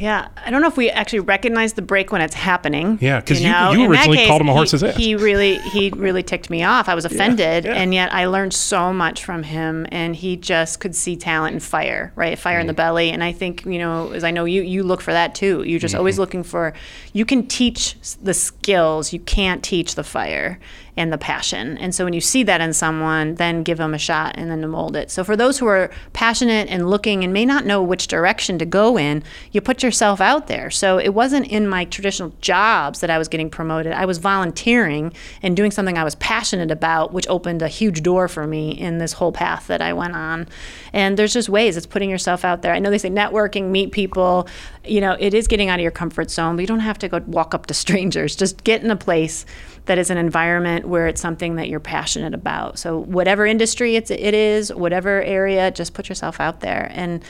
[0.00, 2.96] Yeah, I don't know if we actually recognize the break when it's happening.
[3.02, 3.72] Yeah, because you, know?
[3.72, 4.96] you, you originally case, called him a horse's ass.
[4.96, 6.88] He really, he really ticked me off.
[6.88, 7.78] I was offended, yeah, yeah.
[7.78, 9.86] and yet I learned so much from him.
[9.92, 12.38] And he just could see talent and fire, right?
[12.38, 12.76] Fire mm in the mm.
[12.76, 13.10] belly.
[13.10, 15.64] And I think you know, as I know you, you look for that too.
[15.64, 15.98] You're just mm-hmm.
[15.98, 16.72] always looking for.
[17.12, 19.12] You can teach the skills.
[19.12, 20.58] You can't teach the fire
[21.00, 21.78] and the passion.
[21.78, 24.60] And so when you see that in someone, then give them a shot and then
[24.60, 25.10] to mold it.
[25.10, 28.66] So for those who are passionate and looking and may not know which direction to
[28.66, 30.70] go in, you put yourself out there.
[30.70, 33.92] So it wasn't in my traditional jobs that I was getting promoted.
[33.92, 38.28] I was volunteering and doing something I was passionate about, which opened a huge door
[38.28, 40.48] for me in this whole path that I went on.
[40.92, 42.74] And there's just ways it's putting yourself out there.
[42.74, 44.46] I know they say networking, meet people,
[44.84, 47.08] you know, it is getting out of your comfort zone, but you don't have to
[47.08, 48.36] go walk up to strangers.
[48.36, 49.46] Just get in a place
[49.86, 52.78] that is an environment where it's something that you're passionate about.
[52.78, 56.90] So whatever industry it's, it is, whatever area, just put yourself out there.
[56.94, 57.24] And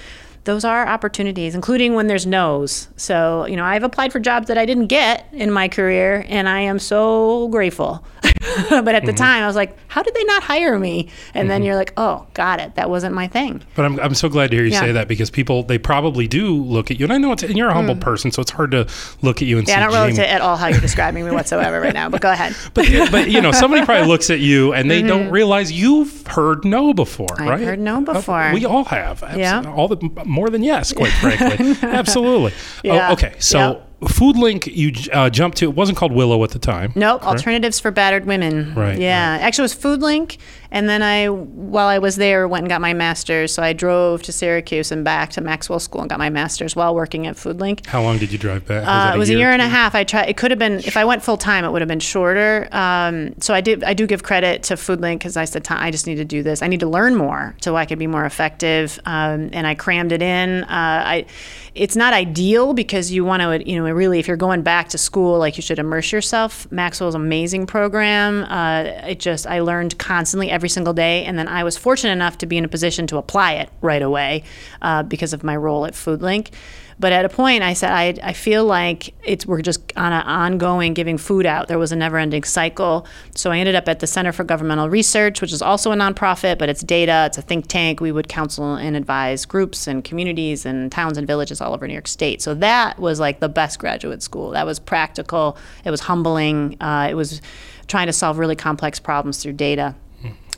[0.44, 2.88] those are opportunities, including when there's no's.
[2.96, 6.49] So, you know, I've applied for jobs that I didn't get in my career, and
[6.49, 8.05] I am so grateful.
[8.85, 9.16] but at the mm-hmm.
[9.16, 11.09] time, I was like, how did they not hire me?
[11.35, 11.49] And mm-hmm.
[11.49, 12.75] then you're like, oh, got it.
[12.75, 13.62] That wasn't my thing.
[13.75, 14.81] But I'm, I'm so glad to hear you yeah.
[14.81, 17.07] say that because people, they probably do look at you.
[17.07, 18.01] And I know it's, and you're a humble mm.
[18.01, 18.88] person, so it's hard to
[19.23, 19.81] look at you and yeah, see.
[19.81, 22.31] I don't relate to at all how you're describing me whatsoever right now, but go
[22.31, 22.55] ahead.
[22.75, 25.09] but, but, you know, somebody probably looks at you and they mm-hmm.
[25.09, 27.61] don't realize you've heard no before, I've right?
[27.61, 28.53] heard no before.
[28.55, 29.23] we all have.
[29.37, 29.62] Yeah.
[29.75, 31.77] All the, more than yes, quite frankly.
[31.88, 32.53] Absolutely.
[32.83, 33.09] Yeah.
[33.09, 33.35] Oh, okay.
[33.38, 33.59] So.
[33.59, 35.66] Yep FoodLink, you uh, jumped to.
[35.66, 36.92] It wasn't called Willow at the time.
[36.94, 37.20] Nope.
[37.20, 37.36] Correct?
[37.38, 38.74] Alternatives for battered women.
[38.74, 38.98] Right.
[38.98, 39.32] Yeah.
[39.32, 39.42] Right.
[39.42, 40.38] Actually, it was FoodLink,
[40.70, 43.52] and then I, while I was there, went and got my master's.
[43.52, 46.94] So I drove to Syracuse and back to Maxwell School and got my master's while
[46.94, 47.87] working at FoodLink.
[47.87, 48.83] How long did you drive back?
[48.83, 49.94] Was uh, it was a year, and a half.
[49.94, 50.28] I tried.
[50.28, 52.68] It could have been if I went full time, it would have been shorter.
[52.72, 53.85] Um, so I did.
[53.85, 56.62] I do give credit to FoodLink because I said I just need to do this.
[56.62, 58.98] I need to learn more so I could be more effective.
[59.06, 60.64] Um, and I crammed it in.
[60.64, 61.26] Uh, I
[61.74, 64.98] it's not ideal because you want to, you know, really, if you're going back to
[64.98, 66.70] school, like you should immerse yourself.
[66.72, 68.44] Maxwell's amazing program.
[68.44, 71.25] Uh, it just, I learned constantly every single day.
[71.25, 74.03] And then I was fortunate enough to be in a position to apply it right
[74.03, 74.44] away
[74.83, 76.51] uh, because of my role at FoodLink.
[76.99, 80.20] But at a point, I said, I, I feel like it's we're just on an
[80.20, 81.66] ongoing giving food out.
[81.66, 83.07] There was a never ending cycle.
[83.35, 86.59] So I ended up at the Center for Governmental Research, which is also a nonprofit,
[86.59, 88.03] but it's data, it's a think tank.
[88.03, 91.94] We would counsel and advise groups and communities and towns and villages all over New
[91.94, 92.42] York State.
[92.42, 94.51] So that was like the best graduate school.
[94.51, 97.40] That was practical, it was humbling, uh, it was
[97.87, 99.94] trying to solve really complex problems through data.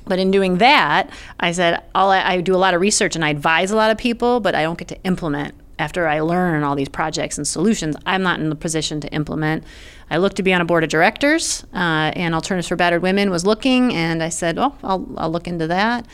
[0.07, 3.25] But in doing that, I said, all I, I, do a lot of research and
[3.25, 6.63] I advise a lot of people, but I don't get to implement after I learn
[6.63, 9.65] all these projects and solutions, I'm not in the position to implement.
[10.11, 13.31] I looked to be on a board of directors, uh, and Alternatives for Battered Women
[13.31, 16.07] was looking, and I said, "Oh, I'll, I'll look into that."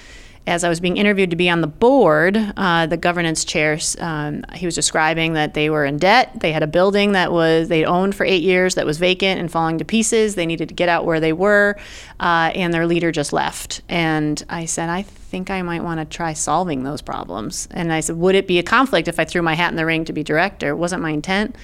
[0.49, 4.45] As I was being interviewed to be on the board, uh, the governance chair, um,
[4.55, 6.41] he was describing that they were in debt.
[6.41, 9.53] They had a building that was they owned for eight years that was vacant and
[9.53, 10.37] falling to pieces.
[10.37, 11.77] They needed to get out where they were,
[12.19, 13.83] uh, and their leader just left.
[13.91, 17.69] And I said, I think I might want to try solving those problems.
[17.71, 19.85] And I said, would it be a conflict if I threw my hat in the
[19.85, 20.71] ring to be director?
[20.71, 21.57] It wasn't my intent.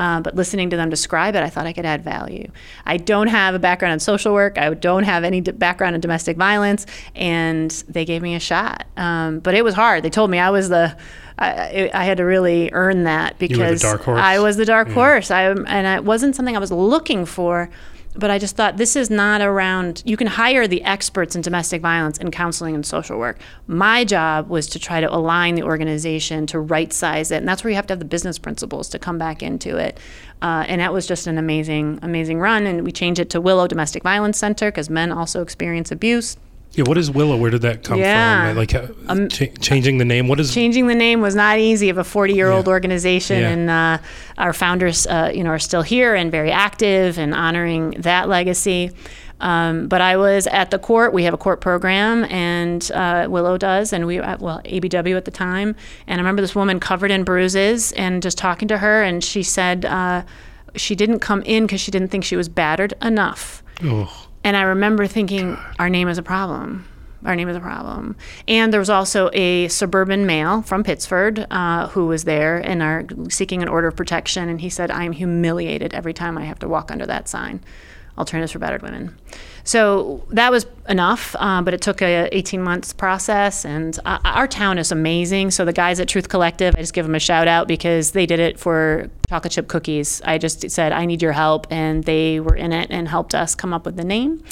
[0.00, 2.50] Uh, but listening to them describe it, I thought I could add value.
[2.86, 4.56] I don't have a background in social work.
[4.56, 8.86] I don't have any d- background in domestic violence, and they gave me a shot.
[8.96, 10.02] Um, but it was hard.
[10.02, 10.96] They told me I was the
[11.38, 14.94] I, I, had to really earn that because I was the dark yeah.
[14.94, 15.30] horse.
[15.30, 17.68] I and it wasn't something I was looking for
[18.14, 21.80] but I just thought this is not around, you can hire the experts in domestic
[21.80, 23.38] violence and counseling and social work.
[23.66, 27.36] My job was to try to align the organization to right size it.
[27.36, 29.98] And that's where you have to have the business principles to come back into it.
[30.42, 32.66] Uh, and that was just an amazing, amazing run.
[32.66, 36.36] And we changed it to Willow Domestic Violence Center because men also experience abuse.
[36.72, 37.36] Yeah, what is Willow?
[37.36, 38.48] Where did that come Yeah.
[38.48, 38.56] from?
[38.56, 40.28] Like uh, cha- changing the name.
[40.28, 40.54] What is?
[40.54, 42.72] changing the name was not easy of a 40 year old Yeah.
[42.72, 43.48] organization Yeah.
[43.48, 43.98] and uh,
[44.38, 48.92] our founders uh, you know are still here and very active and honoring that legacy
[49.40, 51.14] um, but I was at the court.
[51.14, 55.24] We have a court program, and uh, Willow does, and we uh, well ABW at
[55.24, 55.74] the time.
[56.06, 59.42] And I remember this woman covered in bruises, and just talking to her, and she
[59.42, 60.24] said uh,
[60.76, 63.62] she didn't come in because she didn't think she was battered enough.
[63.82, 66.86] Oh, And I remember thinking, our name is a problem.
[67.24, 68.16] Our name is a problem.
[68.48, 73.04] And there was also a suburban male from Pittsford uh, who was there and are
[73.28, 74.48] seeking an order of protection.
[74.48, 77.62] And he said, I am humiliated every time I have to walk under that sign.
[78.16, 79.18] Alternatives for Battered Women.
[79.64, 83.64] So that was enough, uh, but it took a 18 months process.
[83.64, 85.50] And uh, our town is amazing.
[85.50, 88.26] So the guys at Truth Collective, I just give them a shout out because they
[88.26, 90.20] did it for chocolate chip cookies.
[90.24, 91.66] I just said, I need your help.
[91.70, 94.42] And they were in it and helped us come up with the name.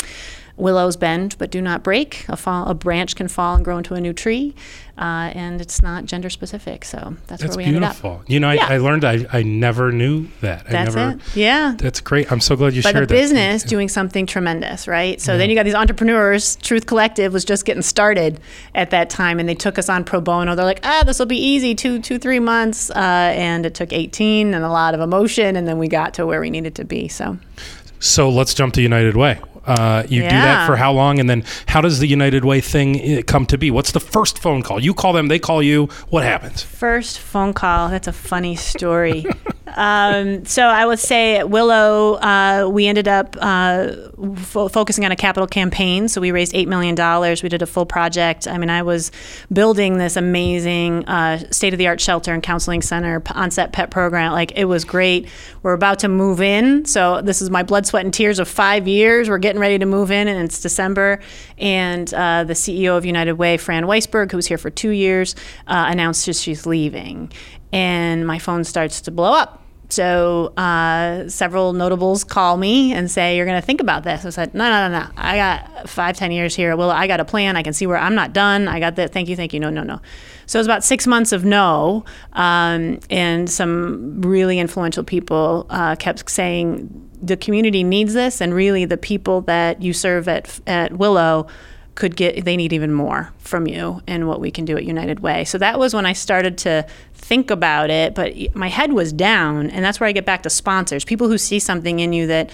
[0.58, 2.24] Willows bend but do not break.
[2.28, 4.54] A, fall, a branch can fall and grow into a new tree,
[4.98, 6.84] uh, and it's not gender specific.
[6.84, 7.92] So that's, that's where we ended up.
[7.92, 8.22] beautiful.
[8.26, 8.66] You know, I, Yeah.
[8.68, 10.66] I learned I, I never knew that.
[10.68, 11.36] I That's never, it.
[11.36, 11.74] Yeah.
[11.78, 12.30] That's great.
[12.32, 13.20] I'm so glad you But shared the that.
[13.20, 15.20] business doing something tremendous, right?
[15.20, 16.56] So then you got these entrepreneurs.
[16.56, 18.40] Truth Collective was just getting started
[18.74, 20.54] at that time, and they took us on pro bono.
[20.54, 23.92] They're like, ah, this will be easy, two, two, three months, uh, and it took
[23.92, 26.84] 18 and a lot of emotion, and then we got to where we needed to
[26.84, 27.06] be.
[27.08, 27.38] So
[28.00, 29.38] So let's jump to United Way.
[29.68, 33.18] Uh, you do that for how long, and then how does the United Way thing
[33.18, 33.70] uh, come to be?
[33.70, 34.80] What's the first phone call?
[34.80, 35.86] You call them, they call you.
[36.08, 36.62] What happens?
[36.62, 37.88] First phone call.
[37.88, 39.26] That's a funny story.
[39.76, 43.92] um, so I would say at Willow, uh, we ended up uh,
[44.36, 46.08] fo- focusing on a capital campaign.
[46.08, 46.94] So we raised $8 million.
[47.42, 48.46] We did a full project.
[48.46, 49.10] I mean, I was
[49.52, 54.32] building this amazing uh, state of the art shelter and counseling center, onset pet program.
[54.32, 55.28] Like, it was great.
[55.62, 56.84] We're about to move in.
[56.84, 59.28] So this is my blood, sweat, and tears of five years.
[59.28, 61.20] We're getting ready to move in, and it's December.
[61.58, 65.34] And uh, the CEO of United Way, Fran Weisberg, who was here for two years,
[65.66, 67.32] uh, announced that she's leaving.
[67.72, 69.62] And my phone starts to blow up.
[69.90, 74.30] So uh, several notables call me and say, "You're going to think about this." I
[74.30, 75.06] said, "No, no, no, no.
[75.16, 76.76] I got five, ten years here.
[76.76, 77.56] Well, I got a plan.
[77.56, 78.68] I can see where I'm not done.
[78.68, 79.12] I got that.
[79.12, 79.60] Thank you, thank you.
[79.60, 80.00] No, no, no."
[80.44, 82.04] So it was about six months of no,
[82.34, 88.84] um, and some really influential people uh, kept saying, "The community needs this," and really,
[88.84, 91.46] the people that you serve at at Willow
[91.98, 95.18] could get they need even more from you and what we can do at United
[95.18, 95.44] Way.
[95.44, 99.68] So that was when I started to think about it, but my head was down
[99.68, 102.50] and that's where I get back to sponsors, people who see something in you that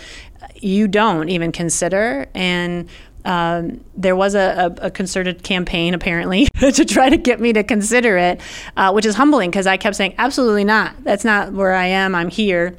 [0.56, 2.88] you don't even consider and
[3.26, 8.18] um, there was a, a, concerted campaign apparently to try to get me to consider
[8.18, 8.40] it,
[8.76, 11.04] uh, which is humbling because I kept saying, absolutely not.
[11.04, 12.14] That's not where I am.
[12.14, 12.76] I'm here.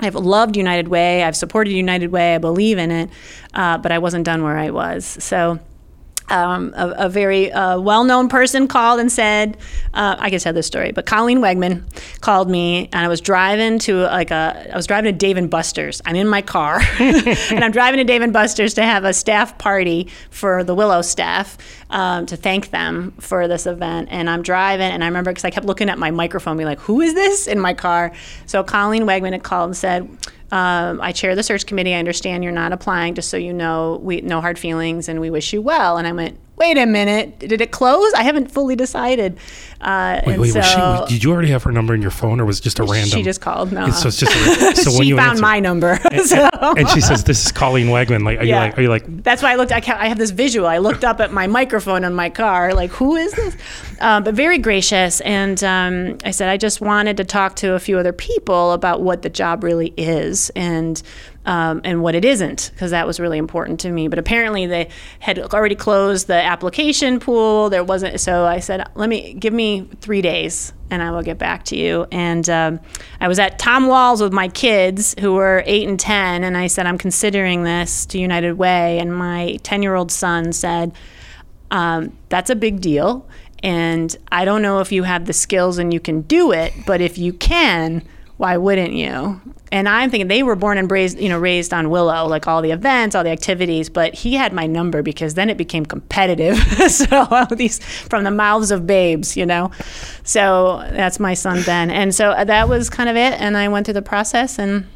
[0.00, 1.22] I've loved United Way.
[1.22, 2.34] I've supported United Way.
[2.34, 3.10] I believe in it,
[3.54, 5.04] uh, but I wasn't done where I was.
[5.04, 5.60] So
[6.28, 9.56] um, a, a very uh, well-known person called and said,
[9.94, 11.84] uh, I can tell this story, but Colleen Wegman
[12.20, 15.50] called me, and I was driving to like a, I was driving to Dave and
[15.50, 16.02] Buster's.
[16.04, 19.58] I'm in my car, and I'm driving to Dave and Buster's to have a staff
[19.58, 21.56] party for the Willow staff
[21.90, 24.08] um, to thank them for this event.
[24.10, 26.80] And I'm driving, and I remember because I kept looking at my microphone, being like,
[26.80, 28.12] "Who is this?" in my car.
[28.46, 30.08] So Colleen Wegman had called and said.
[30.52, 31.92] Um, I chair the search committee.
[31.92, 35.28] I understand you're not applying, just so you know, we no hard feelings, and we
[35.28, 35.96] wish you well.
[35.96, 38.12] And I went, wait a minute, did it close?
[38.14, 39.38] I haven't fully decided.
[39.78, 42.10] Uh, Wait, and wait, so was she, did you already have her number in your
[42.10, 43.10] phone, or was it just a random?
[43.10, 43.72] she just called.
[43.72, 45.96] No, So it's just a, so when she you found answer, my number.
[46.24, 46.48] so.
[46.62, 49.42] and she says, "This is Colleen Wegman." Like, are you like, are you like, That's
[49.42, 49.72] why I looked.
[49.72, 50.66] I, kept, I have this visual.
[50.66, 53.54] I looked up at my microphone in my car, like, who is this?
[54.00, 55.20] Um, but very gracious.
[55.20, 59.02] And um, I said, I just wanted to talk to a few other people about
[59.02, 61.02] what the job really is and
[61.46, 64.08] um, and what it isn't, because that was really important to me.
[64.08, 64.88] But apparently, they
[65.20, 67.70] had already closed the application pool.
[67.70, 68.20] There wasn't.
[68.20, 70.72] So I said, let me give me three days.
[70.88, 72.06] And I will get back to you.
[72.12, 72.80] And um,
[73.20, 76.68] I was at Tom Wahl's with my kids, who were eight and ten, and I
[76.68, 79.00] said, I'm considering this to United Way.
[79.00, 80.92] And my ten-year-old son said,
[81.72, 83.26] um, "That's a big deal,
[83.64, 87.00] and I don't know if you have the skills and you can do it, but
[87.00, 88.02] if you can,
[88.36, 89.40] why wouldn't you?"
[89.72, 92.62] And I'm thinking they were born and raised, you know, raised on Willow, like all
[92.62, 93.88] the events, all the activities.
[93.88, 96.56] But he had my number because then it became competitive.
[96.90, 99.70] so these from the mouths of babes, you know.
[100.22, 103.40] So that's my son Ben, and so uh, that was kind of it.
[103.40, 104.86] And I went through the process and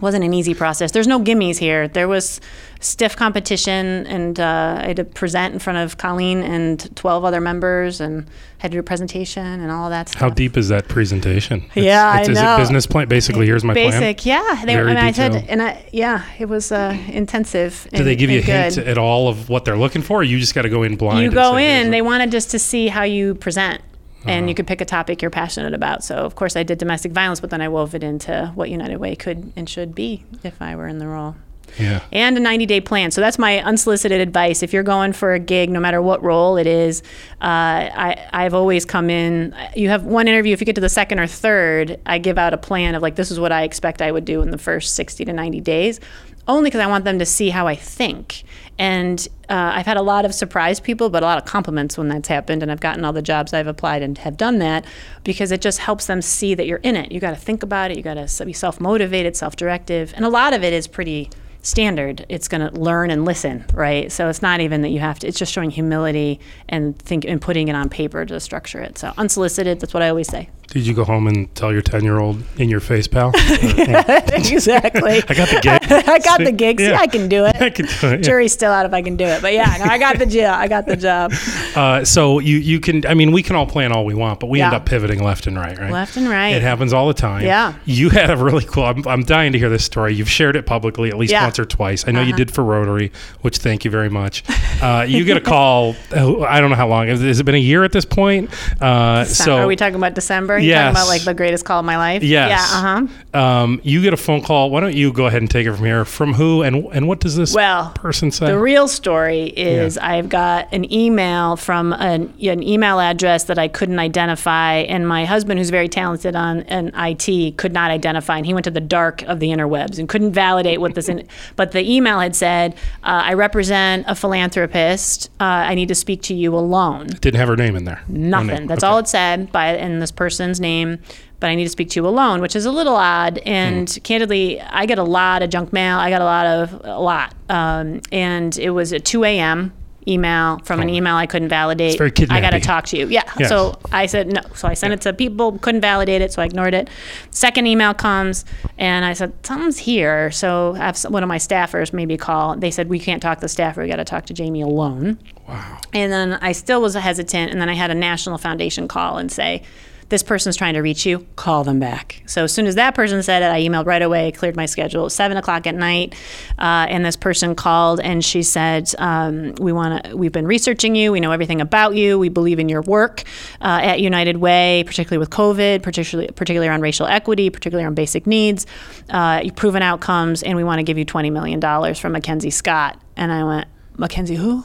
[0.00, 0.92] wasn't an easy process.
[0.92, 1.88] There's no gimmies here.
[1.88, 2.40] There was
[2.80, 7.40] stiff competition, and uh, I had to present in front of Colleen and 12 other
[7.40, 8.26] members, and
[8.58, 10.20] had to do a presentation and all that stuff.
[10.20, 11.64] How deep is that presentation?
[11.74, 12.54] Yeah, it's, I Is know.
[12.54, 13.08] it business plan?
[13.08, 14.44] Basically, here's my Basic, plan.
[14.56, 14.64] yeah.
[14.64, 17.86] They, Very and I said, and I, yeah, it was uh, intensive.
[17.92, 18.88] Do they give you a and hint good.
[18.88, 20.20] at all of what they're looking for?
[20.20, 21.22] Or you just got to go in blind.
[21.22, 21.90] You go in.
[21.90, 23.82] They wanted just to see how you present,
[24.24, 24.48] and Uh-huh.
[24.48, 26.02] you could pick a topic you're passionate about.
[26.04, 28.96] So of course I did domestic violence, but then I wove it into what United
[28.98, 31.36] Way could and should be if I were in the role.
[31.78, 32.02] Yeah.
[32.12, 33.10] And a 90 day plan.
[33.10, 34.62] So that's my unsolicited advice.
[34.62, 37.02] If you're going for a gig, no matter what role it is,
[37.40, 39.54] uh, I, I've always come in.
[39.74, 40.52] You have one interview.
[40.52, 43.16] If you get to the second or third, I give out a plan of like,
[43.16, 46.00] this is what I expect I would do in the first 60 to 90 days,
[46.48, 48.44] only because I want them to see how I think.
[48.78, 52.08] And uh, I've had a lot of surprise people, but a lot of compliments when
[52.08, 52.62] that's happened.
[52.62, 54.84] And I've gotten all the jobs I've applied and have done that
[55.24, 57.12] because it just helps them see that you're in it.
[57.12, 57.96] You got to think about it.
[57.96, 60.12] You got to be self motivated, self directive.
[60.14, 61.30] And a lot of it is pretty
[61.66, 62.24] standard.
[62.28, 64.10] It's going to learn and listen, right?
[64.12, 65.26] So it's not even that you have to.
[65.26, 68.98] It's just showing humility and think and putting it on paper to structure it.
[68.98, 69.80] So unsolicited.
[69.80, 70.48] That's what I always say.
[70.68, 73.30] Did you go home and tell your 10 year old in your face, pal?
[73.34, 75.22] exactly.
[75.28, 75.92] I got the gig.
[76.08, 76.82] I got the gigs.
[76.82, 76.98] Yeah.
[76.98, 77.56] I can do it.
[77.56, 78.10] I can do it.
[78.10, 78.16] yeah.
[78.16, 80.58] Jury's still out if I can do it, but yeah, no, I got the job.
[80.58, 81.32] I got the job.
[81.76, 84.48] Uh, so you you can I mean we can all plan all we want, but
[84.48, 85.90] we end up pivoting left and right, right?
[85.92, 86.50] Left and right.
[86.50, 87.44] It happens all the time.
[87.44, 87.74] Yeah.
[87.84, 88.84] You had a really cool.
[88.84, 90.14] I'm, I'm dying to hear this story.
[90.14, 91.44] You've shared it publicly at least Yeah.
[91.56, 92.06] Once or twice.
[92.06, 92.36] I know you Uh-huh.
[92.36, 94.42] did for Rotary, which thank you very much.
[94.82, 95.94] Uh, you get a call.
[96.16, 97.08] oh, I don't know how long.
[97.08, 98.50] Has, it been a year at this point?
[98.80, 100.58] Uh, so are we talking about December?
[100.58, 100.94] You Yes.
[100.94, 102.22] talking about like the greatest call of my life?
[102.22, 102.50] Yes.
[102.50, 102.78] Yeah.
[102.78, 103.38] Uh huh.
[103.38, 104.70] um, you get a phone call.
[104.70, 106.04] Why don't you go ahead and take it from here?
[106.04, 108.46] From who and and what does this Well, person say?
[108.46, 113.68] The real story is I've got an email from an, an email address that I
[113.68, 118.46] couldn't identify, and my husband, who's very talented on an IT, could not identify, and
[118.46, 121.08] he went to the dark of the interwebs and couldn't validate what this.
[121.08, 121.26] In,
[121.56, 122.74] but the email had said,
[123.04, 125.30] uh, "I represent a philanthropist.
[125.40, 128.00] Uh, I need to speak to you alone." Didn't have her name in there.
[128.08, 128.46] Nothing.
[128.46, 128.66] name.
[128.66, 128.90] That's Okay.
[128.92, 130.98] all it said by in this person's name.
[131.38, 133.38] But I need to speak to you alone, which is a little odd.
[133.44, 134.00] And Hmm.
[134.02, 135.98] candidly, I get a lot of junk mail.
[135.98, 137.34] I got a lot of a lot.
[137.50, 139.72] Um, and it was at 2 a.m.
[140.08, 140.94] email from an oh.
[140.94, 141.94] email I couldn't validate.
[141.94, 141.98] Oh.
[141.98, 142.60] very I got to kidnappy.
[142.60, 143.08] talk to you.
[143.08, 143.22] Yeah.
[143.38, 143.48] Yes.
[143.48, 144.40] So I said no.
[144.54, 146.88] So I sent it to people, couldn't validate it, so I ignored it.
[147.30, 148.44] Second email comes,
[148.78, 150.30] and I said something's here.
[150.30, 152.56] So I have some- one of my staffers maybe call.
[152.56, 153.82] They said we can't talk to the staffer.
[153.82, 155.18] We got to talk to Jaime alone.
[155.48, 155.78] Wow.
[155.92, 157.52] And then I still was hesitant.
[157.52, 159.62] And then I had a national foundation call and say,
[160.08, 162.22] this person's trying to reach you, call them back.
[162.26, 165.10] So as soon as that person said it, I emailed right away, cleared my schedule.
[165.10, 166.14] Seven o'clock at night,
[166.58, 170.16] uh, and this person called and she said, um, "We want to.
[170.16, 171.12] We've been researching you.
[171.12, 172.18] We know everything about you.
[172.18, 173.24] We believe in your work
[173.60, 178.26] uh, at United Way, particularly with COVID, particularly particularly on racial equity, particularly on basic
[178.26, 178.66] needs.
[179.10, 183.00] Uh, proven outcomes, and we want to give you twenty million dollars from MacKenzie Scott."
[183.16, 184.64] And I went, "MacKenzie who?"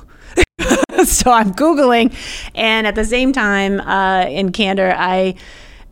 [1.06, 2.14] so I'm googling,
[2.56, 5.36] and at the same time, uh, in candor, I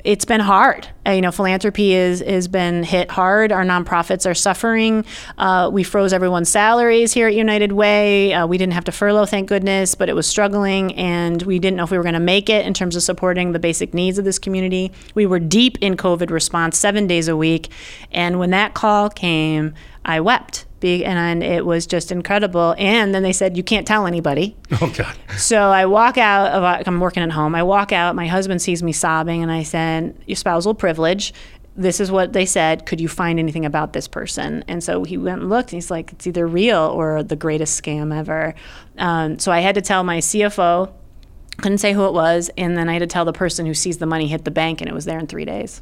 [0.04, 0.88] it's been hard.
[1.06, 3.52] Uh, you know, philanthropy is has been hit hard.
[3.52, 5.06] Our nonprofits are suffering.
[5.38, 8.34] Uh, we froze everyone's salaries here at United Way.
[8.34, 11.78] Uh, we didn't have to furlough, thank goodness, but it was struggling, and we didn't
[11.78, 14.18] know if we were going to make it in terms of supporting the basic needs
[14.18, 14.92] of this community.
[15.16, 17.70] We were deep in COVID response, seven days a week,
[18.12, 19.74] and when that call came,
[20.06, 20.66] I wept.
[20.80, 22.76] Big, and it was just incredible.
[22.78, 24.56] And then they said, You can't tell anybody.
[24.82, 25.16] Oh God.
[25.38, 27.56] So I walk out of, I'm working at home.
[27.56, 31.34] I walk out, my husband sees me sobbing, and I said, Your spousal privilege.
[31.76, 32.86] This is what they said.
[32.86, 34.66] Could you find anything about this person?
[34.68, 37.82] And so he went and looked, and he's like, It's either real or the greatest
[37.82, 38.56] scam ever.
[38.98, 40.92] Um, so I had to tell my CFO,
[41.58, 43.98] couldn't say who it was, and then I had to tell the person who sees
[43.98, 45.82] the money hit the bank, and it was there in three days.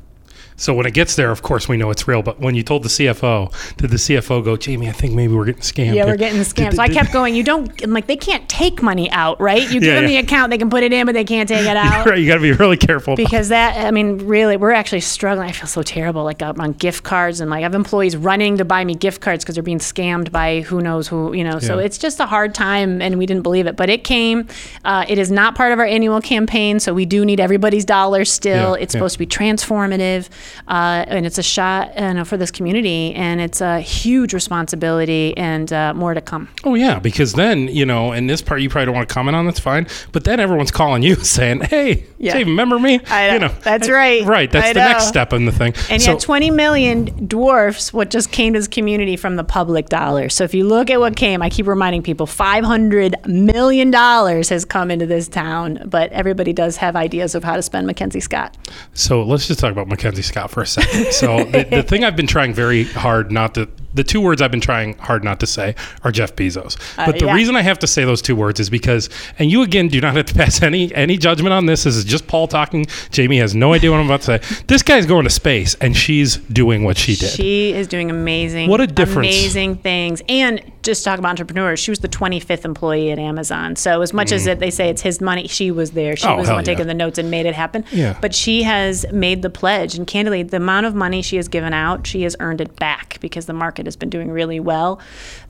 [0.58, 2.24] So when it gets there, of course, we know it's real.
[2.24, 4.90] But when you told the CFO, did the CFO go, Jaime?
[4.90, 5.86] I think maybe we're getting scammed.
[5.94, 6.74] Yeah, here." we're getting scammed.
[6.76, 7.36] So I kept going.
[7.36, 9.62] You don't I'm like they can't take money out, right?
[9.62, 10.08] You give Yeah, them yeah.
[10.10, 12.06] the account, they can put it in, but they can't take it out.
[12.08, 13.16] Right, you got to be really careful.
[13.16, 16.72] because that i mean really we're actually struggling i feel so terrible like i'm on
[16.74, 19.64] gift cards and like i have employees running to buy me gift cards because they're
[19.64, 21.86] being scammed by who knows who you know so Yeah.
[21.86, 24.48] it's just a hard time and we didn't believe it but it came
[24.86, 28.32] uh, it is not part of our annual campaign so we do need everybody's dollars
[28.32, 30.30] still it's supposed to be transformative
[30.68, 35.36] uh, and it's a shot you know, for this community and it's a huge responsibility
[35.38, 38.70] and uh, more to come Oh yeah, because then you know, and this part you
[38.70, 39.46] probably don't want to comment on.
[39.46, 39.88] That's fine.
[40.12, 42.34] But then everyone's calling you saying, "Hey, Yeah.
[42.34, 43.48] Dave, remember me?" I You know.
[43.48, 44.24] know, That's I- right.
[44.26, 44.52] Right.
[44.52, 45.74] That's I the next step in the thing.
[45.90, 49.88] And so, yet, 20 million dwarfs what just came to this community from the public
[49.90, 50.34] dollars.
[50.34, 54.66] So if you look at what came, I keep reminding people 500 million dollars has
[54.66, 58.58] come into this town, but everybody does have ideas of how to spend MacKenzie Scott.
[58.94, 60.37] so let's just talk about MacKenzie Scott.
[60.38, 61.12] Out for a second.
[61.12, 64.52] So the, the thing I've been trying very hard not to the two words I've
[64.52, 66.78] been trying hard not to say are Jeff Bezos.
[66.98, 67.34] Uh, But the yeah.
[67.34, 69.10] reason I have to say those two words is because,
[69.40, 71.84] and you again do not have to pass any any judgment on this.
[71.84, 72.86] This is just Paul talking.
[73.16, 74.56] Jaime has no idea what I'm about to say.
[74.68, 77.30] This guy's going to space, and she's doing what she did.
[77.32, 79.28] She is doing amazing, What a difference.
[79.28, 80.22] amazing things.
[80.30, 81.80] And just talk about entrepreneurs.
[81.80, 83.76] She was the 25th employee at Amazon.
[83.76, 86.16] So as much as it, they say it's his money, she was there.
[86.16, 86.32] She Mm.
[86.36, 87.84] Oh, was the one taking the notes and made it happen.
[87.92, 88.18] Yeah.
[88.22, 91.74] But she has made the pledge, and candidly, the amount of money she has given
[91.74, 95.00] out, she has earned it back because the market has been doing really well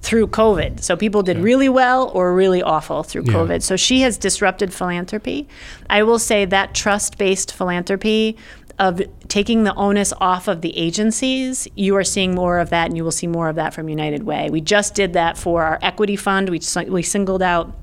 [0.01, 0.82] through COVID.
[0.84, 3.34] So people did really well or really awful through Yeah.
[3.34, 3.61] COVID.
[3.63, 5.47] So she has disrupted philanthropy.
[5.89, 8.38] I will say that trust-based philanthropy
[8.80, 12.95] of taking the onus off of the agencies, you are seeing more of that, and
[12.95, 14.49] you will see more of that from United Way.
[14.51, 16.49] We just did that for our equity fund.
[16.49, 17.73] We, we singled out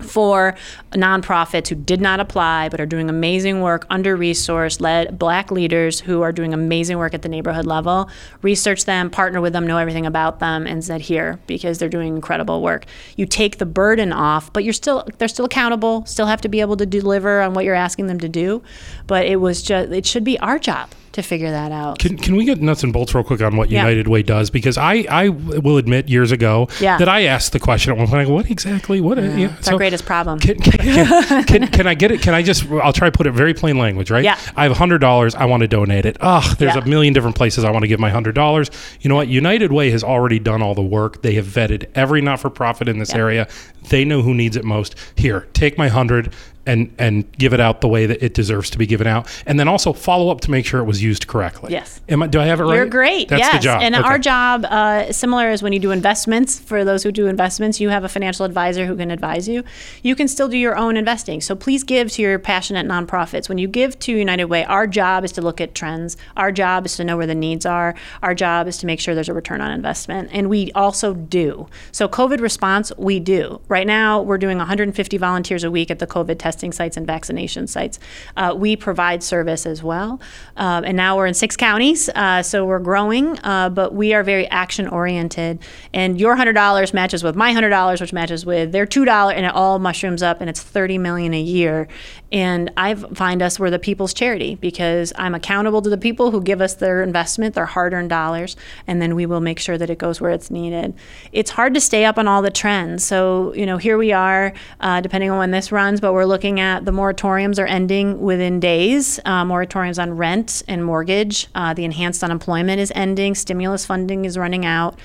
[0.00, 0.54] for
[0.92, 6.00] nonprofits who did not apply but are doing amazing work, under resourced, led black leaders
[6.00, 8.08] who are doing amazing work at the neighborhood level.
[8.42, 12.14] Research them, partner with them, know everything about them, and said here because they're doing
[12.14, 12.84] incredible work.
[13.16, 16.60] You take the burden off, but you're still they're still accountable, still have to be
[16.60, 18.62] able to deliver on what you're asking them to do.
[19.06, 21.98] But it was just it should be our job to figure that out.
[21.98, 23.80] Can, can we get nuts and bolts real quick on what Yeah.
[23.82, 24.50] United Way does?
[24.50, 26.98] Because I, I will admit years ago Yeah.
[26.98, 28.20] that I asked the question at one point.
[28.20, 29.00] I go, what exactly?
[29.00, 29.18] What?
[29.18, 29.54] Yeah.
[29.58, 30.38] It's our greatest problem.
[30.38, 32.20] Can, can, can, can, I get it?
[32.22, 32.70] Can I just?
[32.70, 34.24] I'll try to put it very plain language, right?
[34.24, 34.38] Yeah.
[34.56, 35.34] I have hundred dollars.
[35.34, 36.16] I want to donate it.
[36.20, 36.82] Ugh, there's Yeah.
[36.82, 38.70] a million different places I want to give my hundred dollars.
[39.00, 39.28] You know what?
[39.28, 41.22] United Way has already done all the work.
[41.22, 43.48] They have vetted every not-for-profit in this area.
[43.88, 44.94] They know who needs it most.
[45.16, 46.32] Here, take my hundred.
[46.68, 49.58] And, and give it out the way that it deserves to be given out, and
[49.58, 51.72] then also follow up to make sure it was used correctly.
[51.72, 52.00] Yes.
[52.10, 52.74] Am I, do I have it right?
[52.74, 53.28] You're great.
[53.30, 53.54] That's yes.
[53.54, 53.82] the job.
[53.82, 54.06] And Okay.
[54.06, 57.88] our job, uh, similar as when you do investments, for those who do investments, you
[57.88, 59.64] have a financial advisor who can advise you.
[60.02, 61.40] You can still do your own investing.
[61.40, 63.48] So please give to your passionate nonprofits.
[63.48, 66.18] When you give to United Way, our job is to look at trends.
[66.36, 67.94] Our job is to know where the needs are.
[68.22, 70.28] Our job is to make sure there's a return on investment.
[70.32, 71.66] And we also do.
[71.92, 73.60] So COVID response, we do.
[73.68, 77.68] Right now, we're doing 150 volunteers a week at the COVID testing sites and vaccination
[77.68, 78.00] sites.
[78.36, 80.20] Uh, we provide service as well.
[80.56, 84.24] Um, and now we're in six counties, uh, so we're growing, uh, but we are
[84.24, 85.60] very action oriented.
[85.94, 89.78] And your $100 matches with my $100, which matches with their $2, and it all
[89.78, 91.86] mushrooms up, and it's 30 million a year.
[92.30, 96.42] And I find us we're the people's charity because I'm accountable to the people who
[96.42, 98.56] give us their investment, their hard earned dollars,
[98.86, 100.94] and then we will make sure that it goes where it's needed.
[101.32, 103.04] It's hard to stay up on all the trends.
[103.04, 106.60] So, you know, here we are, uh, depending on when this runs, but we're looking
[106.60, 109.18] at the moratoriums are ending within days.
[109.24, 111.48] Uh, moratoriums on rent and mortgage.
[111.54, 113.34] Uh, the enhanced unemployment is ending.
[113.34, 114.98] Stimulus funding is running out.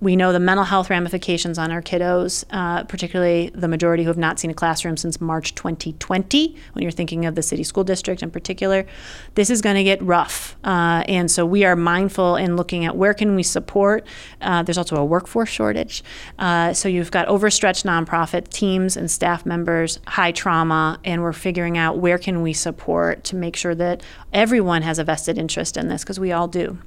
[0.00, 4.16] We know the mental health ramifications on our kiddos, uh, particularly the majority who have
[4.16, 8.22] not seen a classroom since March 2020, when you're thinking of the city school district
[8.22, 8.86] in particular.
[9.34, 10.56] This is going to get rough.
[10.64, 14.06] Uh, and so we are mindful in looking at where can we support.
[14.40, 16.02] Uh, there's also a workforce shortage.
[16.38, 21.76] Uh, so you've got overstretched nonprofit teams and staff members, high trauma, and we're figuring
[21.76, 25.88] out where can we support to make sure that everyone has a vested interest in
[25.88, 26.78] this, because we all do.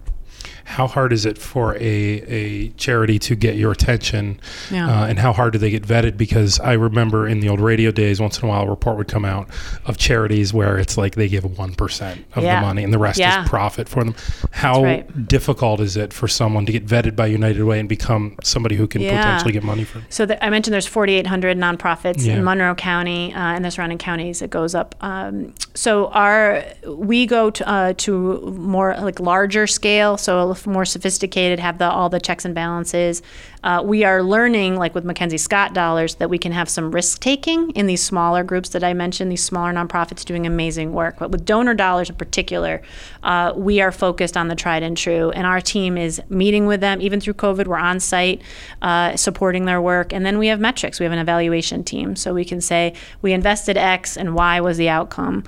[0.66, 4.40] How hard is it for a, a charity to get your attention
[4.72, 5.02] Yeah.
[5.04, 7.92] uh, and how hard do they get vetted because i remember in the old radio
[7.92, 9.48] days once in a while a report would come out
[9.86, 12.60] of charities where it's like they give 1% of Yeah.
[12.60, 13.44] the money and the rest Yeah.
[13.44, 14.16] is profit for them
[14.64, 15.28] how right.
[15.28, 18.88] difficult is it for someone to get vetted by united way and become somebody who
[18.88, 19.18] can Yeah.
[19.22, 22.36] potentially get money from So the, I mentioned there's 4,800 nonprofits Yeah.
[22.36, 24.42] in Monroe County uh, and the surrounding counties.
[24.42, 24.96] It goes up.
[25.02, 28.12] Um, so our we go to, uh, to
[28.58, 33.22] more like larger scale, so a more sophisticated, have the all the checks and balances.
[33.64, 37.20] Uh, we are learning, like with MacKenzie Scott dollars, that we can have some risk
[37.20, 41.18] taking in these smaller groups that I mentioned, these smaller nonprofits doing amazing work.
[41.18, 42.82] But with donor dollars in particular,
[43.24, 46.82] uh, we are focused on the tried and true, and our team is meeting with
[46.82, 47.02] them.
[47.02, 48.42] Even through COVID, we're on site
[48.82, 51.00] uh, supporting their work, and then we have metrics.
[51.00, 54.78] We have an evaluation team, so we can say we invested X and Y was
[54.78, 55.44] the outcome.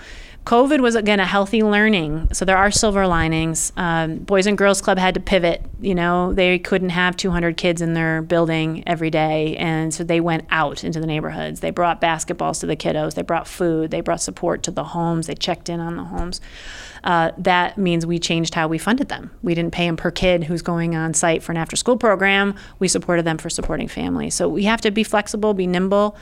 [0.45, 3.73] COVID was again a healthy learning, so there are silver linings.
[3.77, 5.65] Um, Boys and Girls Club had to pivot.
[5.81, 10.19] You know, they couldn't have 200 kids in their building every day, and so they
[10.19, 11.61] went out into the neighborhoods.
[11.61, 13.15] They brought basketballs to the kiddos.
[13.15, 13.89] They brought food.
[13.89, 15.25] They brought support to the homes.
[15.25, 16.41] They checked in on the homes.
[17.05, 19.29] Uh, that means we changed how we funded them.
[19.43, 22.55] We didn't pay them per kid who's going on site for an after school program.
[22.79, 24.33] We supported them for supporting families.
[24.33, 26.17] So we have to be flexible, be nimble.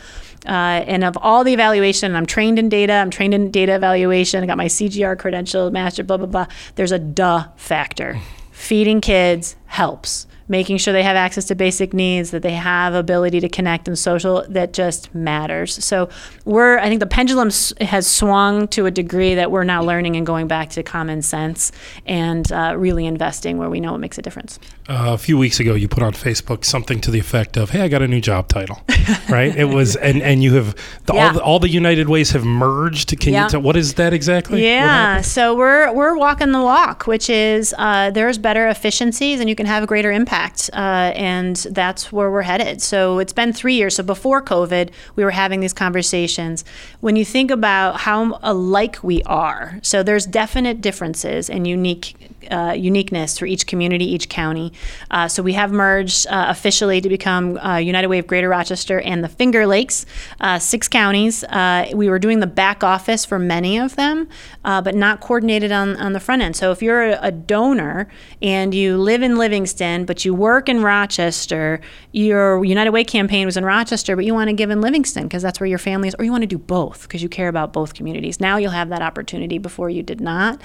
[0.46, 4.44] Uh, and of all the evaluation, I'm trained in data, I'm trained in data evaluation,
[4.44, 6.48] I got my CGR credential, master, blah, blah, blah.
[6.76, 8.20] There's a duh factor.
[8.52, 10.28] Feeding kids helps.
[10.48, 13.98] Making sure they have access to basic needs, that they have ability to connect and
[13.98, 15.84] social, that just matters.
[15.84, 16.10] So
[16.46, 17.50] we're, I think the pendulum
[17.82, 21.72] has swung to a degree that we're now learning and going back to common sense
[22.06, 24.60] and uh, really investing where we know it makes a difference.
[24.90, 27.82] Uh, a few weeks ago, you put on Facebook something to the effect of, "Hey,
[27.82, 28.82] I got a new job title."
[29.30, 29.56] right?
[29.56, 30.76] It was, and and you have
[31.06, 31.28] the, yeah.
[31.28, 33.18] all, the, all the United Ways have merged.
[33.18, 33.46] Can yeah.
[33.46, 34.62] you tell what is that exactly?
[34.66, 39.56] Yeah, so we're we're walking the walk, which is uh, there's better efficiencies and you
[39.56, 42.82] can have a greater impact, uh, and that's where we're headed.
[42.82, 43.96] So it's been three years.
[43.96, 46.66] So before COVID, we were having these conversations.
[47.00, 52.16] When you think about how alike we are, so there's definite differences and unique
[52.52, 54.73] uh, uniqueness for each community, each county.
[55.12, 59.00] Uh, so we have merged uh, officially to become uh, United Way of Greater Rochester
[59.02, 60.06] and the Finger Lakes,
[60.42, 61.44] uh, six counties.
[61.46, 64.28] Uh, we were doing the back office for many of them,
[64.64, 66.56] but not coordinated on, on the front end.
[66.56, 68.08] So if you're a, donor
[68.42, 71.82] and you live in Livingston, but you work in Rochester,
[72.14, 75.42] your United Way campaign was in Rochester, but you want to give in Livingston because
[75.42, 77.74] that's where your family is, or you want to do both because you care about
[77.74, 78.40] both communities.
[78.40, 80.62] Now you'll have that opportunity before you did not,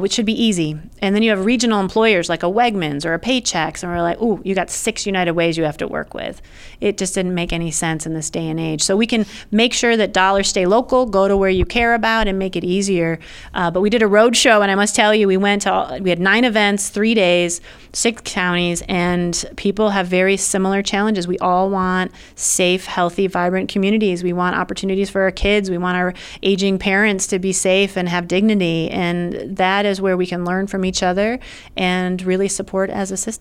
[0.00, 0.78] which should be easy.
[1.02, 4.18] And then you have regional employers like a Wegmans or a Paychex, and we're like,
[4.20, 6.40] oh, you got six United Ways you have to work with.
[6.80, 8.82] It just didn't make any sense in this day and age.
[8.82, 12.26] So we can make sure that dollars stay local, go to where you care about,
[12.26, 13.18] and make it easier.
[13.52, 15.72] Uh, but we did a road show, and I must tell you, we went to
[15.72, 17.60] all, we had nine events, three days,
[17.92, 21.28] six counties, and people have very similar challenges.
[21.28, 24.22] We all want safe, healthy, vibrant communities.
[24.24, 25.70] We want opportunities for our kids.
[25.70, 30.16] We want our aging parents to be safe and have dignity, and that is where
[30.16, 31.38] we can learn from each other
[31.76, 33.33] and really support as a system.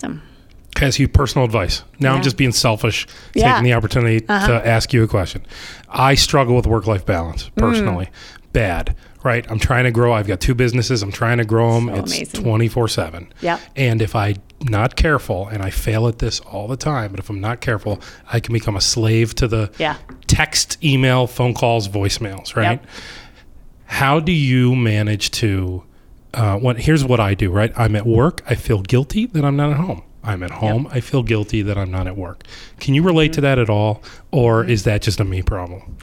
[0.82, 1.84] As you personal advice.
[2.00, 2.18] Now yeah.
[2.18, 3.54] I'm just being selfish, yeah.
[3.54, 4.48] taking the opportunity uh-huh.
[4.48, 5.46] to ask you a question.
[5.88, 8.06] I struggle with work life balance personally.
[8.06, 8.54] Mm.
[8.54, 9.50] Bad right?
[9.50, 10.14] I'm trying to grow.
[10.14, 11.02] I've got two businesses.
[11.02, 12.06] I'm trying to grow them.
[12.08, 13.34] So it's 24 7.
[13.42, 13.60] Yeah.
[13.76, 17.30] And if I'm not careful, and I fail at this all the time, but if
[17.30, 19.98] I'm not careful, I can become a slave to the yeah.
[20.28, 22.82] text, email, phone calls, voicemails, right?
[22.82, 22.86] Yep.
[23.86, 25.84] How do you manage to
[26.34, 27.72] uh, what here's what I do, right?
[27.76, 30.04] I'm at work, I feel guilty that I'm not at home.
[30.24, 30.94] I'm at home, yep.
[30.96, 32.44] I feel guilty that I'm not at work.
[32.80, 33.36] Can you relate mm-hmm.
[33.36, 35.98] to that at all, or is that just a me problem?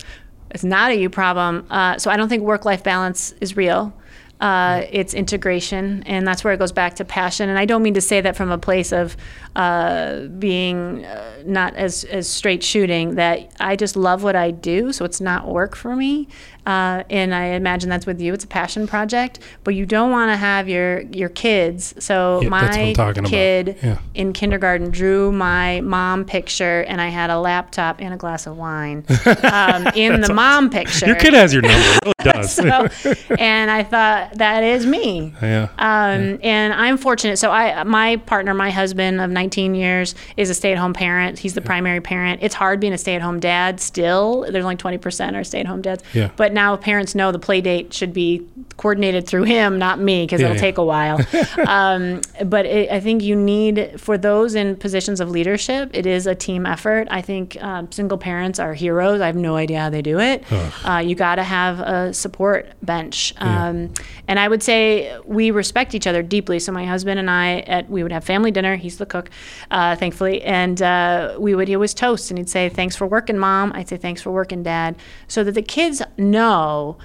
[0.51, 1.66] It's not a you problem.
[1.70, 3.95] Uh, so I don't think work life balance is real.
[4.41, 7.51] Uh, it's integration, and that's where it goes back to passion.
[7.51, 9.14] And I don't mean to say that from a place of
[9.55, 13.16] uh, being uh, not as as straight shooting.
[13.16, 16.26] That I just love what I do, so it's not work for me.
[16.71, 18.33] Uh, and I imagine that's with you.
[18.33, 21.95] It's a passion project, but you don't want to have your your kids.
[21.99, 22.95] So yeah, my
[23.25, 23.99] kid yeah.
[24.14, 28.57] in kindergarten drew my mom picture, and I had a laptop and a glass of
[28.57, 29.05] wine
[29.43, 31.07] um, in the mom picture.
[31.07, 31.77] Your kid has your number.
[31.77, 32.55] It really does.
[32.55, 35.35] so, and I thought that is me.
[35.43, 35.71] Yeah.
[35.77, 36.37] Um, yeah.
[36.43, 37.39] And I'm fortunate.
[37.39, 41.41] So I, my partner, my husband of 19 years, is a stay-at-home parent.
[41.41, 42.43] He's the primary parent.
[42.45, 43.81] It's hard being a stay-at-home dad.
[43.81, 46.05] Still, there's only 20% are stay-at-home dads.
[46.14, 46.31] Yeah.
[46.37, 48.47] But now parents know the play date should be
[48.77, 50.61] coordinated through him, not me, because yeah, it'll yeah.
[50.69, 51.19] take a while.
[51.67, 56.27] um, but it, I think you need, for those in positions of leadership, it is
[56.27, 57.07] a team effort.
[57.11, 59.21] I think um, single parents are heroes.
[59.21, 60.45] I have no idea how they do it.
[60.85, 63.35] Uh, you got to have a support bench.
[63.39, 63.89] Um, yeah.
[64.29, 66.59] And I would say we respect each other deeply.
[66.59, 68.77] So my husband and I, at, we would have family dinner.
[68.77, 69.31] He's the cook,
[69.71, 70.43] uh, thankfully.
[70.43, 73.73] And uh, we would, he always toast and he'd say, thanks for working, mom.
[73.75, 74.97] I'd say, thanks for working, dad.
[75.29, 76.99] So that the kids know know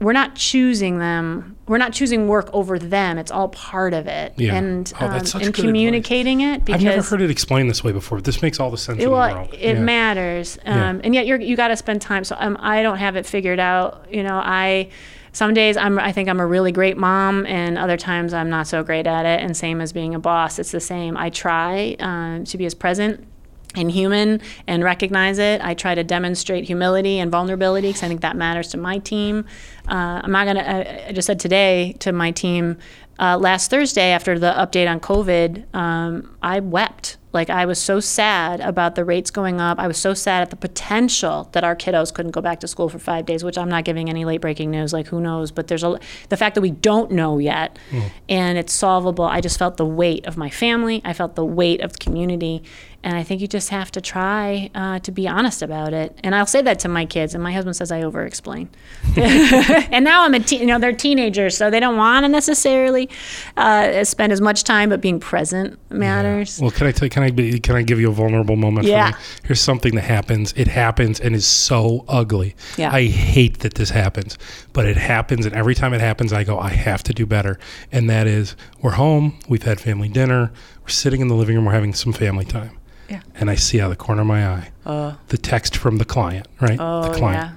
[0.00, 1.56] we're not choosing them.
[1.66, 3.18] We're not choosing work over them.
[3.18, 4.32] It's all part of it.
[4.36, 4.54] Yeah.
[4.54, 6.58] And oh, um, and communicating advice.
[6.58, 8.20] it because I've never heard it explained this way before.
[8.20, 9.52] This makes all the sense it, in the world.
[9.52, 9.80] It yeah.
[9.80, 10.56] matters.
[10.64, 11.00] Um, yeah.
[11.04, 12.22] And yet you're, you got to spend time.
[12.24, 14.06] So um, I don't have it figured out.
[14.10, 14.88] You know, I
[15.32, 18.68] some days I'm I think I'm a really great mom, and other times I'm not
[18.68, 19.44] so great at it.
[19.44, 21.16] And same as being a boss, it's the same.
[21.16, 23.26] I try um, to be as present
[23.74, 25.60] and human and recognize it.
[25.62, 29.44] I try to demonstrate humility and vulnerability because I think that matters to my team.
[29.88, 32.78] Uh, I'm not going to, I just said today to my team,
[33.18, 37.16] uh, last Thursday after the update on COVID, um, I wept.
[37.32, 39.78] Like I was so sad about the rates going up.
[39.78, 42.88] I was so sad at the potential that our kiddos couldn't go back to school
[42.88, 43.44] for five days.
[43.44, 44.92] Which I'm not giving any late breaking news.
[44.94, 45.50] Like who knows?
[45.50, 45.98] But there's a
[46.30, 48.10] the fact that we don't know yet, mm.
[48.30, 49.26] and it's solvable.
[49.26, 51.02] I just felt the weight of my family.
[51.04, 52.62] I felt the weight of the community,
[53.04, 56.18] And I think you just have to try uh, to be honest about it.
[56.24, 58.68] And I'll say that to my kids, and my husband says I over explain.
[59.16, 63.08] and now I'm a teen, you know, they're teenagers, so they don't want to necessarily
[63.56, 66.60] uh, spend as much time, but being present matters.
[66.60, 68.86] Well, can I tell you, can I be, can I give you a vulnerable moment?
[68.86, 69.12] Yeah.
[69.12, 69.24] For me?
[69.44, 70.52] Here's something that happens.
[70.56, 72.56] It happens and is so ugly.
[72.76, 72.92] Yeah.
[72.92, 74.38] I hate that this happens,
[74.72, 77.60] but it happens, and every time it happens, I go, I have to do better.
[77.92, 80.50] And that is, we're home, we've had family dinner,
[80.82, 82.77] we're sitting in the living room, we're having some family time.
[83.08, 83.20] Yeah.
[83.34, 86.04] And I see out of the corner of my eye Uh, the text from the
[86.04, 86.76] client, right?
[86.80, 87.50] oh, the client.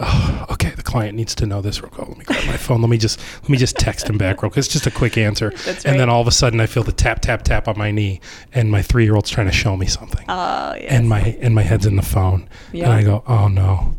[0.00, 0.46] yeah.
[0.50, 2.08] okay, the client needs to know this real quick.
[2.08, 2.82] Let me grab my phone.
[2.82, 4.58] Let me just let me just text him back real quick.
[4.58, 5.50] It's just a quick answer.
[5.64, 7.90] That's And then all of a sudden I feel the tap tap tap on my
[7.90, 8.20] knee
[8.52, 10.24] and my three year old's trying to show me something.
[10.28, 10.90] Oh, yes.
[10.90, 12.46] And my and my head's in the phone.
[12.72, 12.84] Yeah.
[12.84, 13.96] And I go, Oh no.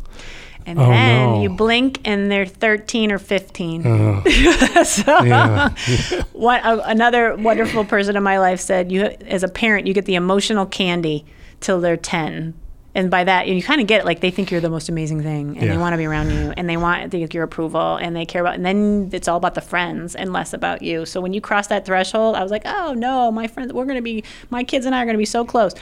[0.68, 1.41] And Oh, then no.
[1.41, 3.88] you blink and they're 13 or 15.
[3.88, 4.24] Uh,
[4.84, 5.70] so, yeah.
[6.34, 10.03] what, uh, another wonderful person in my life said, "You, as a parent, you get
[10.05, 11.26] the emotional candy
[11.61, 12.53] till they're 10."
[12.93, 15.22] And by that, you kind of get it, like they think you're the most amazing
[15.24, 18.26] thing, and they want to be around you, and they want your approval, and they
[18.26, 18.55] care about.
[18.55, 21.05] And then it's all about the friends and less about you.
[21.05, 24.01] So when you cross that threshold, I was like, "Oh no, my friends, we're gonna
[24.01, 25.74] be, my kids and I are gonna be so close."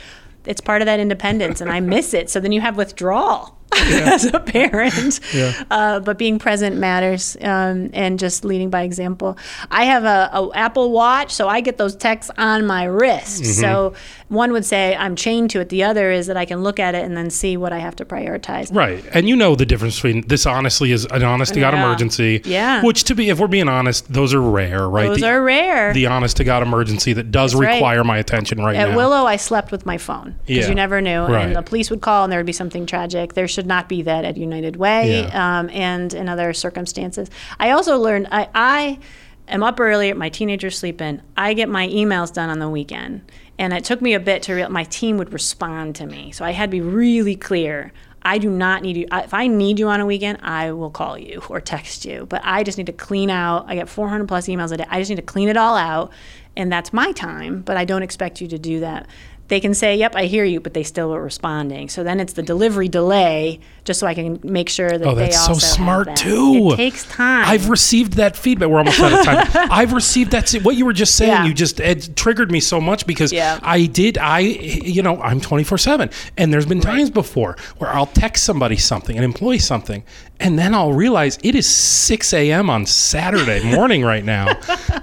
[0.45, 2.29] It's part of that independence, and I miss it.
[2.29, 5.19] So then you have withdrawal as a parent.
[5.33, 5.63] Yeah.
[5.69, 9.37] Uh, but being present matters, um, and just leading by example.
[9.69, 13.43] I have a, a Apple Watch, so I get those texts on my wrist.
[13.43, 13.51] Mm-hmm.
[13.61, 13.93] So
[14.29, 15.69] one would say I'm chained to it.
[15.69, 17.95] The other is that I can look at it and then see what I have
[17.97, 18.73] to prioritize.
[18.73, 19.03] Right.
[19.13, 21.83] And you know the difference between this honestly is an honest to God Yeah.
[21.85, 22.41] emergency.
[22.45, 22.81] Yeah.
[22.83, 25.07] Which to be if we're being honest, those are rare, right?
[25.09, 25.93] Those the, are rare.
[25.93, 27.73] the honest to God emergency that does That's right.
[27.75, 28.91] require my attention right At now.
[28.91, 30.69] At Willow, I slept with my phone because Yeah.
[30.69, 31.45] you never knew, Right.
[31.45, 33.33] and the police would call, and there would be something tragic.
[33.33, 35.59] There should not be that at United Way, Yeah.
[35.59, 37.29] um, and in other circumstances.
[37.59, 38.99] I also learned I, I
[39.47, 40.13] am up early.
[40.13, 41.21] My teenagers sleep in.
[41.35, 43.21] I get my emails done on the weekend,
[43.57, 44.69] and it took me a bit to real.
[44.69, 47.91] My team would respond to me, so I had to be really clear.
[48.27, 49.07] I do not need you.
[49.11, 52.25] If I need you on a weekend, I will call you or text you.
[52.27, 53.65] But I just need to clean out.
[53.67, 54.85] I get 400 plus emails a day.
[54.89, 56.11] I just need to clean it all out,
[56.57, 57.61] and that's my time.
[57.61, 59.05] But I don't expect you to do that.
[59.47, 61.89] They can say, "Yep, I hear you," but they still are responding.
[61.89, 65.25] So then it's the delivery delay, just so I can make sure that Oh, they
[65.25, 66.71] that's so smart too.
[66.73, 67.45] It takes time.
[67.47, 68.67] I've received that feedback.
[68.69, 69.47] We're almost out of time.
[69.71, 70.51] I've received that.
[70.63, 71.45] What you were just saying, Yeah.
[71.45, 73.59] you just it triggered me so much because Yeah.
[73.61, 74.17] I did.
[74.17, 78.75] I, you know, I'm 24 seven, and there's been times before where I'll text somebody
[78.77, 80.03] something, an employee something,
[80.39, 82.69] and then I'll realize it is 6 a.m.
[82.69, 84.59] on Saturday morning right now,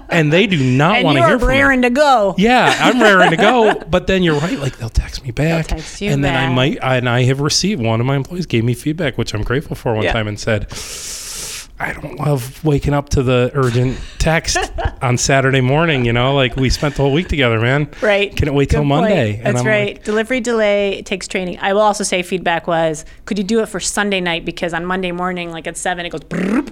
[0.09, 1.53] and they do not want to hear from me.
[1.55, 2.35] raring to go.
[2.37, 3.73] Yeah, I'm raring to go.
[3.93, 4.57] But then you're right.
[4.59, 6.55] Like they'll text me back, text and then I back.
[6.55, 6.77] might.
[6.81, 9.93] And I have received one of my employees gave me feedback, which I'm grateful for.
[9.93, 10.13] One Yeah.
[10.13, 10.67] time and said,
[11.83, 14.57] "I don't love waking up to the urgent text
[15.01, 16.05] on Saturday morning.
[16.05, 17.89] You know, like we spent the whole week together, man.
[18.01, 18.35] Right.
[18.35, 19.01] Can it wait till Good point.
[19.09, 19.95] Monday?" That's right.
[19.95, 21.59] like, Delivery delay takes training.
[21.61, 24.45] I will also say feedback was, could you do it for Sunday night?
[24.45, 26.21] Because on Monday morning, like at seven, it goes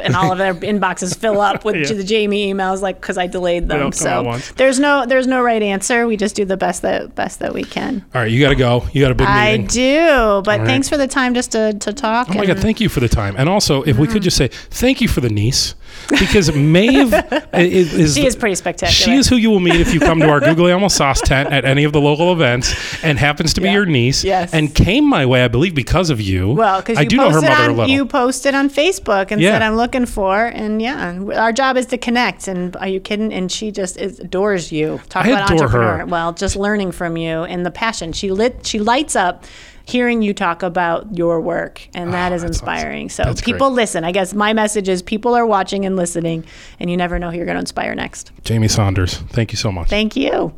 [0.03, 1.93] and all of their inboxes fill up with Yeah.
[1.93, 3.79] the Jaime emails, like because I delayed them.
[3.79, 6.07] don't come at So there's no there's no right answer.
[6.07, 8.05] We just do the best that best that we can.
[8.15, 8.85] All right, you got to go.
[8.93, 9.63] You got a big meeting.
[9.63, 10.65] I do, but right.
[10.65, 12.27] thanks for the time just to, to talk.
[12.29, 12.59] Oh my God!
[12.59, 14.13] Thank you for the time, and also if we Mm-hmm.
[14.13, 15.75] could just say thank you for the niece,
[16.09, 17.13] because Maeve
[17.53, 18.91] is, is She is pretty spectacular.
[18.91, 21.65] She is who you will meet if you come to our Guglielmo sauce tent at
[21.65, 22.73] any of the local events,
[23.03, 23.73] and happens to be Yeah.
[23.73, 24.23] your niece.
[24.23, 24.53] Yes.
[24.53, 26.53] and came my way, I believe, because of you.
[26.53, 27.89] Well, because I you do know her mother a on little.
[27.89, 29.53] you posted on Facebook and Yeah.
[29.53, 32.47] said I'm looking for, and yeah, our job is to connect.
[32.47, 33.33] And are you kidding?
[33.33, 35.01] And she just is, adores you.
[35.09, 35.79] Talk I about adore her.
[35.83, 36.05] entrepreneur.
[36.11, 38.13] Well, just learning from you and the passion.
[38.13, 38.65] She lit.
[38.65, 39.43] She lights up.
[39.85, 42.69] Hearing you talk about your work, and ah, that is Oh, that's awesome.
[42.69, 43.09] inspiring.
[43.09, 43.53] So, That's great.
[43.53, 44.03] people listen.
[44.03, 46.43] I guess my message is people are watching and listening,
[46.79, 48.31] and you never know who you're going to inspire next.
[48.47, 49.89] Jaime Saunders, thank you so much.
[49.89, 50.53] Thank you.